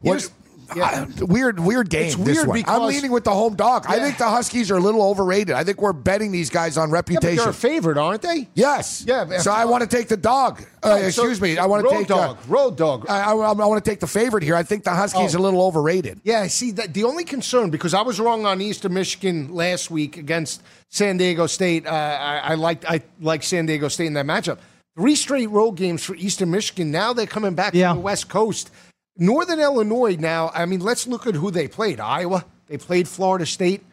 [0.00, 0.30] What, Here's-
[0.76, 1.06] yeah.
[1.20, 2.06] I- weird, weird game.
[2.06, 2.56] It's this weird one.
[2.58, 3.86] I'm because- leaning with the home dog.
[3.88, 5.54] I think the Huskies are a little overrated.
[5.54, 7.36] I think we're betting these guys on Yeah, but reputation.
[7.36, 8.48] they're a favorite, aren't they?
[8.54, 9.04] yes.
[9.06, 10.62] Yeah, but- So I want to take the dog.
[10.82, 11.58] Uh, Right, so excuse me.
[11.58, 12.36] I want to road take dog.
[12.36, 13.06] Uh, road dog.
[13.08, 14.54] I, I, I want to take the favorite here.
[14.54, 15.38] I think the Huskies Oh.
[15.38, 16.20] are a little overrated.
[16.22, 19.90] Yeah, I see that the only concern because I was wrong on Eastern Michigan last
[19.90, 21.86] week against San Diego State.
[21.86, 24.58] Uh, I, I liked I like San Diego State in that matchup.
[24.96, 26.90] Three straight road games for Eastern Michigan.
[26.90, 27.88] Now they're coming back Yeah.
[27.90, 28.70] from the West Coast.
[29.18, 30.16] Northern Illinois.
[30.18, 32.00] Now, I mean, let's look at who they played.
[32.00, 32.46] Iowa.
[32.68, 33.84] They played Florida State.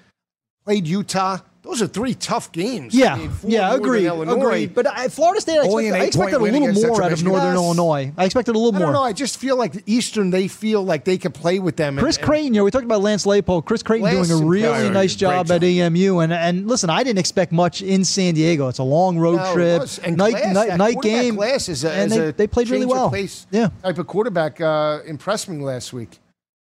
[0.63, 1.39] Played Utah.
[1.65, 2.93] Those are three tough games.
[2.95, 4.37] I Yeah, mean, for yeah, Northern agreed, Illinois.
[4.37, 4.75] agreed.
[4.75, 7.55] But I, Florida State, I expected, I expected a little more out of Northern Yes.
[7.55, 8.13] Illinois.
[8.17, 9.01] I expected a little I don't know.
[9.03, 10.29] I just feel like the Eastern.
[10.29, 11.97] They feel like they could play with them.
[11.97, 13.65] and- Chris and- Creighton, you know, we talked about Lance Leipold.
[13.65, 14.93] Chris Creighton Lance doing a really Creighton.
[14.93, 15.63] nice Great job at job.
[15.63, 16.19] EMU.
[16.19, 18.67] And and listen, I didn't expect much in San Diego.
[18.67, 19.99] It's a long road No, it trip, was.
[19.99, 22.69] And night Glass, night, that night game, Glass is a, and they, a they played
[22.69, 23.09] really well.
[23.09, 26.19] pace Yeah, type of quarterback uh, impressed me last week.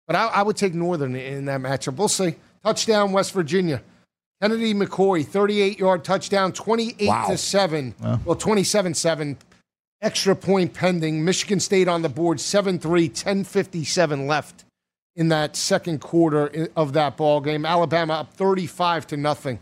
[0.06, 1.96] But I, I would take Northern in that matchup.
[1.96, 2.36] We'll see.
[2.64, 3.82] Touchdown, West Virginia.
[4.40, 7.26] Kennedy McKoy, 38 yard touchdown, 28 Wow.
[7.28, 7.94] to 7.
[8.24, 9.36] Well, 27 7.
[10.00, 11.24] Extra point pending.
[11.24, 14.64] Michigan State on the board, 7 3, 10.57 left
[15.16, 17.66] in that second quarter of that ball game.
[17.66, 19.58] Alabama up 35 to nothing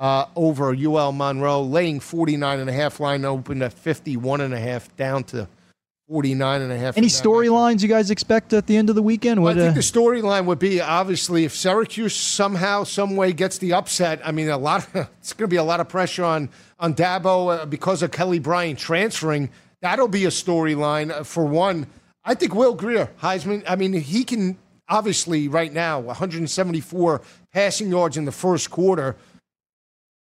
[0.00, 4.58] uh, over UL Monroe, laying 49 and a half line open at 51 and a
[4.58, 5.48] half down to
[6.08, 6.96] 49 and a half.
[6.96, 7.24] Any in that matchup.
[7.24, 9.42] storylines you guys expect at the end of the weekend?
[9.42, 13.32] Well, What, I think uh, the storyline would be obviously if Syracuse somehow, some way
[13.32, 14.20] gets the upset.
[14.24, 14.86] I mean, a lot.
[14.94, 16.48] Of, it's going to be a lot of pressure on
[16.78, 19.50] on Dabo uh, because of Kelly Bryant transferring.
[19.82, 21.86] That'll be a storyline uh, for one.
[22.24, 23.64] I think Will Grier, Heisman.
[23.68, 27.20] I mean, he can obviously right now 174
[27.52, 29.16] passing yards in the first quarter.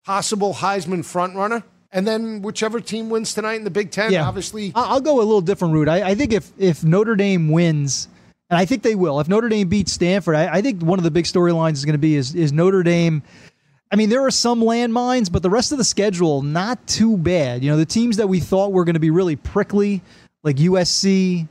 [0.05, 1.63] Possible Heisman frontrunner.
[1.95, 4.73] And then whichever team wins tonight in the Big Ten, yeah, obviously.
[4.75, 5.89] I'll go a little different route.
[5.89, 8.09] I, I think if if Notre Dame wins,
[8.51, 11.05] and I think they will, if Notre Dame beats Stanford, I, I think one of
[11.05, 13.23] the big storylines is going to be is is Notre Dame.
[13.93, 17.63] I mean, there are some landmines, but the rest of the schedule not too bad.
[17.63, 20.03] You know, the teams that we thought were going to be really prickly,
[20.43, 21.47] like USC,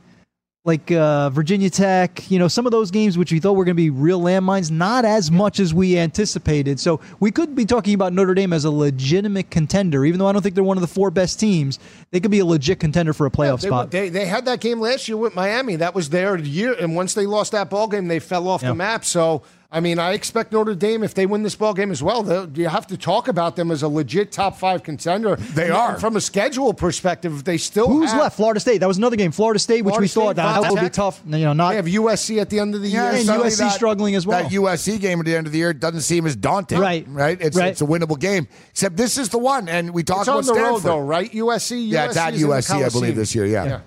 [0.66, 3.76] like uh, Virginia Tech, you know, some of those games which we thought were going
[3.76, 6.80] to be real landmines, not as much as we anticipated.
[6.80, 10.32] So we could be talking about Notre Dame as a legitimate contender, even though I
[10.32, 11.78] don't think they're one of the four best teams.
[12.12, 13.90] They could be a legit contender for a playoff They, spot.
[13.90, 15.76] they, they had that game last year with Miami.
[15.76, 18.68] That was their year, and once they lost that ball game, they fell off Yeah.
[18.68, 19.04] the map.
[19.04, 19.42] So
[19.74, 22.48] I mean, I expect Notre Dame if they win this ball game as well.
[22.54, 25.34] You have to talk about them as a legit top five contender.
[25.34, 27.42] They and are from a schedule perspective.
[27.42, 28.36] They still who's have, left?
[28.36, 28.78] Florida State.
[28.78, 29.32] That was another game.
[29.32, 31.20] Florida State, which Florida we State, thought that, that would be tough.
[31.26, 33.16] You know, not They have USC at the end of the Yeah, year.
[33.18, 34.42] and suddenly USC struggling as well.
[34.44, 36.78] That USC game at the end of the year doesn't seem as daunting.
[36.78, 37.04] Right.
[37.08, 37.36] Right.
[37.40, 37.70] It's, Right.
[37.72, 38.46] it's a winnable game.
[38.70, 40.70] Except this is the one, and we talked It's about on the Stanford.
[40.70, 41.32] road though, right?
[41.32, 41.90] USC.
[41.90, 43.46] Yeah, it's USC at is in the USC, I believe, this year.
[43.46, 43.64] Yeah.
[43.64, 43.80] Yeah.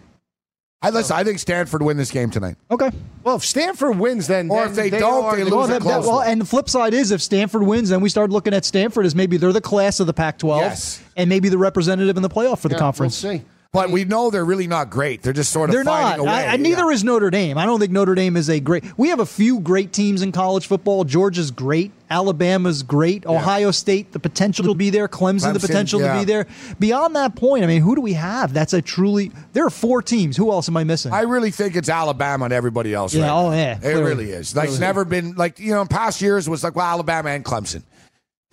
[0.82, 1.16] I listen.
[1.16, 2.56] I think Stanford win this game tonight.
[2.70, 2.92] okay.
[3.24, 5.64] Well, if Stanford wins, then Or then if they don't, are they losing lose Well,
[5.66, 6.28] a that- close that- well, one.
[6.30, 9.16] and the flip side is if Stanford wins, then we start looking at Stanford as
[9.16, 11.00] maybe they're the class of the Pac-12, Yes.
[11.18, 13.22] and maybe the representative in the playoff for the conference.
[13.24, 13.42] We'll see.
[13.72, 15.22] But we know they're really not great.
[15.22, 16.32] They're just sort of They're fighting not.
[16.34, 16.46] away.
[16.48, 16.94] I, I, neither Yeah.
[16.94, 17.58] is Notre Dame.
[17.58, 18.84] I don't think Notre Dame is a great.
[18.98, 21.04] We have a few great teams in college football.
[21.04, 21.92] Georgia's great.
[22.10, 23.26] Alabama's great.
[23.26, 25.10] Ohio State, the potential to be there.
[25.10, 26.14] Clemson, the potential yeah.
[26.14, 26.48] to be there.
[26.80, 28.54] Beyond that point, I mean, who do we have?
[28.54, 29.32] That's a truly.
[29.52, 30.38] There are four teams.
[30.38, 31.12] Who else am I missing?
[31.12, 33.14] I really think it's Alabama and everybody else.
[33.14, 33.56] Yeah, right oh, now.
[33.56, 34.04] yeah, it clearly.
[34.04, 34.56] really is.
[34.56, 37.44] Like it's never been like you know in past years was like well Alabama and
[37.44, 37.84] Clemson,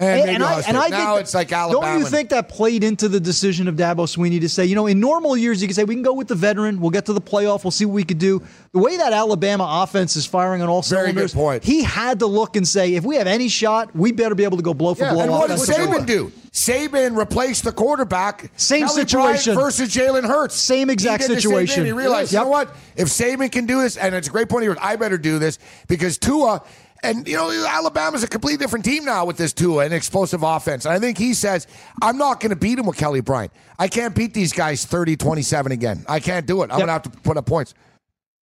[0.00, 1.86] and, And, and I, and I now think it's like Alabama.
[1.92, 4.86] Don't you think that played into the decision of Dabo Swinney to say, you know,
[4.88, 7.12] in normal years you could say we can go with the veteran, we'll get to
[7.12, 8.42] the playoff, we'll see what we could do.
[8.72, 11.62] The way that Alabama offense is firing on all Very good cylinders, point.
[11.64, 14.56] he had to look and say, if we have any shot, we better be able
[14.56, 15.22] to go blow for Yeah, blow.
[15.22, 15.58] And what did.
[15.58, 16.32] Saban do?
[16.50, 18.50] Saban replaced the quarterback.
[18.56, 19.54] Same Kelly situation.
[19.54, 20.54] Bryant versus Jalen Hurts.
[20.54, 21.74] Same exact he same situation.
[21.76, 21.86] thing.
[21.86, 22.40] He realized, Yep.
[22.40, 22.74] you know what?
[22.96, 25.58] If Saban can do this, and it's a great point here, I better do this
[25.88, 26.62] because Tua.
[27.04, 30.84] And you know Alabama's a completely different team now with this Tua and explosive offense.
[30.86, 31.66] And I think he says,
[32.02, 33.52] "I'm not going to beat him with Kelly Bryant.
[33.78, 36.04] I can't beat these guys 30-27 again.
[36.08, 36.70] I can't do it.
[36.72, 36.78] I'm Yep.
[36.78, 37.74] going to have to put up points."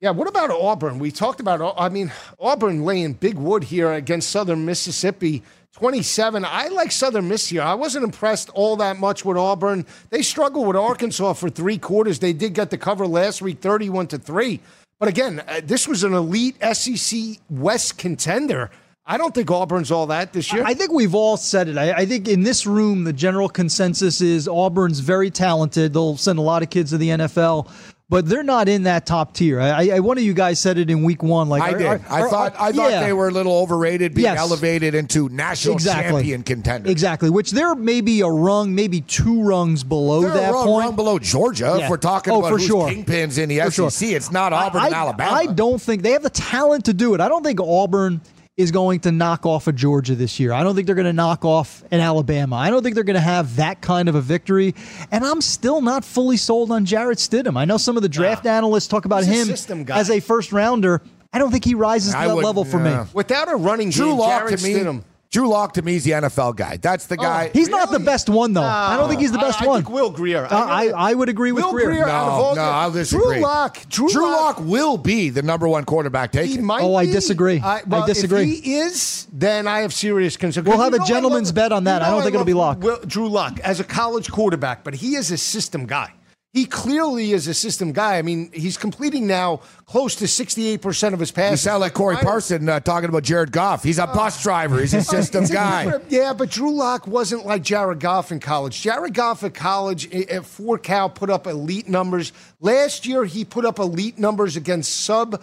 [0.01, 0.99] Yeah, what about Auburn?
[0.99, 2.11] We talked about, I mean,
[2.41, 5.45] Auburn laying big wood here against Southern Mississippi.
[5.75, 6.45] 27.
[6.45, 7.63] I like Southern Miss here.
[7.63, 9.87] I wasn't impressed all that much with Auburn.
[10.11, 12.19] They struggled with Arkansas for three quarters.
[12.19, 14.61] They did get the cover last week, 31 to 3.
[15.03, 17.19] But again, uh, this was an elite SEC
[17.51, 18.71] West contender.
[19.05, 20.63] I don't think Auburn's all that this year.
[20.65, 21.77] I think we've all said it.
[21.77, 25.93] I, I think in this room, the general consensus is Auburn's very talented.
[25.93, 27.69] They'll send a lot of kids to the NFL,
[28.13, 29.59] but they're not in that top tier.
[29.59, 31.49] I, I one of you guys said it in week one.
[31.49, 31.87] Like I are- did.
[31.87, 33.01] are- I are- thought I thought yeah.
[33.03, 34.39] they were a little overrated, being Yes.
[34.39, 36.93] elevated into national exactly champion contenders.
[36.93, 40.87] Exactly, which they're maybe a rung, maybe two rungs below They're that a run, point.
[40.89, 41.75] run below Georgia.
[41.79, 41.85] Yeah.
[41.85, 42.89] If we're talking Oh, about for who's sure.
[42.91, 44.17] kingpins in the For SEC, sure.
[44.19, 45.33] it's not Auburn I, and Alabama.
[45.35, 47.23] I don't think they have the talent to do it.
[47.23, 48.21] I don't think Auburn
[48.57, 50.53] is going to knock off a Georgia this year.
[50.53, 52.57] I don't think they're going to knock off an Alabama.
[52.57, 54.75] I don't think they're going to have that kind of a victory.
[55.11, 57.57] And I'm still not fully sold on Jarrett Stidham.
[57.57, 59.99] I know some of the draft analysts talk about He's him system guy.
[59.99, 61.01] as a first rounder.
[61.33, 63.05] I don't think he rises to I that would- level for yeah.
[63.05, 63.11] me.
[63.15, 64.75] Without a running Drew game, Lock Jarrett to me.
[64.75, 65.03] Stidham.
[65.33, 66.77] Drew Lock to me is the NFL guy.
[66.77, 67.51] That's the guy.
[67.55, 68.63] He's not the best one, though.
[68.63, 69.83] I don't think he's the I- best I one.
[69.83, 70.45] think Will Grier.
[70.45, 71.87] Uh, I, I would agree with Will Grier.
[71.87, 73.37] Grier, no, all no, the- I'll disagree.
[73.37, 73.89] Drew Lock.
[73.89, 74.59] Drew, Drew Lock.
[74.59, 76.65] Lock will be the number one quarterback He taken.
[76.67, 77.61] might Oh, I disagree.
[77.61, 78.43] I well, disagree.
[78.53, 80.67] If he is, then I have serious concerns.
[80.69, 82.03] We'll have a gentleman's love- bet on that.
[82.03, 82.85] you I don't know think it'll be love Lock.
[82.85, 86.13] Will, Drew Lock as a college quarterback, but he is a system guy.
[86.53, 88.19] He clearly is a system guy.
[88.19, 91.65] I mean, he's completing now close to 68% of his passes.
[91.65, 93.83] You sound like Corey Parson uh, talking about Jared Goff.
[93.83, 94.79] He's a bus driver.
[94.79, 95.99] He's a system guy.
[96.11, 98.83] Yeah, but Drew Lock wasn't like Jared Goff in college.
[98.83, 102.35] Jared Goff at college at Fort Cal put up elite numbers.
[102.61, 105.43] Last year, he put up elite numbers against sub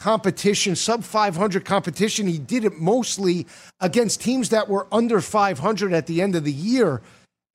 [0.00, 2.26] competition, sub 500 competition.
[2.26, 3.46] He did it mostly
[3.78, 7.02] against teams that were under 500 at the end of the year.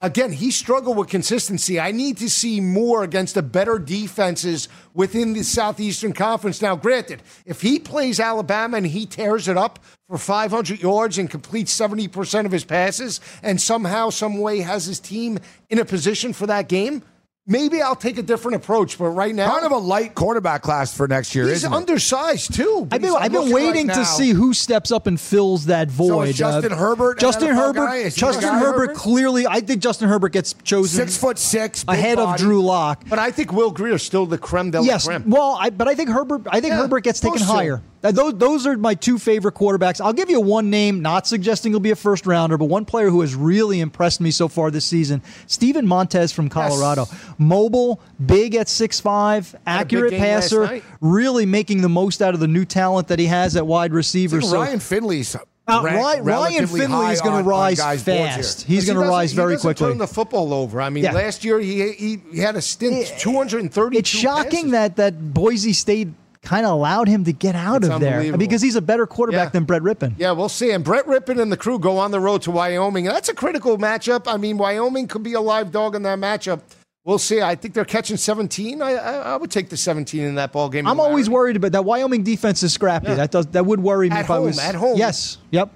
[0.05, 1.79] Again, he struggled with consistency.
[1.79, 6.61] I need to see more against the better defenses within the Southeastern Conference.
[6.61, 11.27] Now, granted, if he plays Alabama and he tears it up for 500 yards and
[11.27, 15.39] completes 70% of his passes and somehow, some way has his team
[15.71, 17.01] in a position for that game,
[17.47, 18.97] maybe I'll take a different approach.
[18.97, 21.75] But right now, Kind of a light quarterback class for next year, he's isn't it?
[21.75, 22.87] undersized too.
[22.91, 26.29] I've been, I've been waiting now- to see who steps up and fills that void.
[26.29, 27.85] is Justin Uh, Herbert Justin Herbert.
[27.87, 28.09] guy?
[28.09, 28.59] Justin guy?
[28.59, 28.95] Herbert Herbert?
[28.95, 29.47] clearly.
[29.47, 32.37] I think Justin Herbert gets chosen Six foot six, big ahead of.
[32.37, 33.03] Drew Lock.
[33.09, 35.23] But I think Will Grier is still the creme de la Yes, creme.
[35.27, 36.41] well, I, but I think Herbert.
[36.49, 37.75] I think Yeah, Herbert gets taken higher.
[37.75, 37.79] Uh,
[38.11, 39.99] Those, those are my two favorite quarterbacks.
[39.99, 43.09] I'll give you one name, not suggesting he'll be a first rounder, but one player
[43.09, 47.05] who has really impressed me so far this season: Steven Montez from Colorado.
[47.37, 53.07] Mobile, big at 6'5", accurate passer, really making the most out of the new talent
[53.07, 54.41] that he has at wide receiver.
[54.41, 55.35] So Ryan Finley's
[55.67, 58.43] uh, Ryan, Ryan Finley is going to rise guys' boards here.
[58.43, 58.61] fast.
[58.63, 59.87] He's going to rise he very doesn't quickly.
[59.87, 60.79] Turn the football over.
[60.79, 61.13] I mean, Yeah.
[61.13, 63.97] last year he, he he had a stint 230.
[63.97, 66.09] It's shocking that that Boise State
[66.45, 69.47] kind of allowed him to get out It's of there because he's a better quarterback
[69.47, 69.49] Yeah.
[69.49, 70.13] than Brett Rypien.
[70.17, 70.71] Yeah, we'll see.
[70.71, 73.07] And Brett Rypien and the crew go on the road to Wyoming.
[73.07, 74.23] And that's a critical matchup.
[74.31, 76.61] I mean, Wyoming could be a live dog in that matchup.
[77.03, 77.41] We'll see.
[77.41, 78.81] I think they're catching 17.
[78.81, 80.87] I, I, I would take the 17 in that ball game.
[80.87, 81.85] I'm always worried about that.
[81.85, 83.09] Wyoming defense is scrappy.
[83.09, 83.15] Yeah.
[83.15, 84.97] That does that would worry me at if home, I was at home.
[84.97, 85.37] Yes.
[85.51, 85.71] Yep.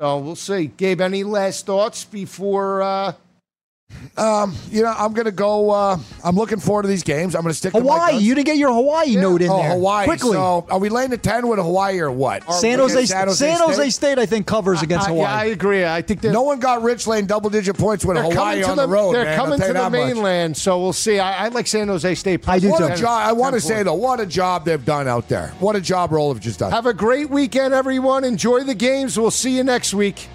[0.00, 0.66] So we'll see.
[0.66, 2.82] Gabe, any last thoughts before?
[2.82, 3.12] Uh,
[4.18, 5.70] um, you know, I'm going to go.
[5.70, 7.34] Uh, I'm looking forward to these games.
[7.34, 8.16] I'm going to stick with Hawaii.
[8.16, 9.20] To you didn't get your Hawaii yeah.
[9.20, 9.70] note in oh, there.
[9.70, 10.06] Hawaii.
[10.06, 10.32] Quickly.
[10.32, 12.42] So are we laying the 10 with Hawaii or what?
[12.52, 13.92] San Jose, San Jose, San Jose State?
[13.92, 14.18] State?
[14.18, 15.24] I think, covers against I, Hawaii.
[15.24, 15.86] Yeah, I agree.
[15.86, 19.12] I think no one got Richland double digit points with Hawaii on the, the, road.
[19.14, 20.58] They're man, coming to the mainland, much.
[20.58, 21.18] so we'll see.
[21.18, 22.48] I, I, like San Jose State.
[22.48, 22.84] I do what too.
[22.86, 25.48] A job, I want to say, though, what a job they've done out there.
[25.60, 26.72] What a job Roll have just done.
[26.72, 28.24] Have a great weekend, everyone.
[28.24, 29.18] Enjoy the games.
[29.18, 30.28] We'll see you next week.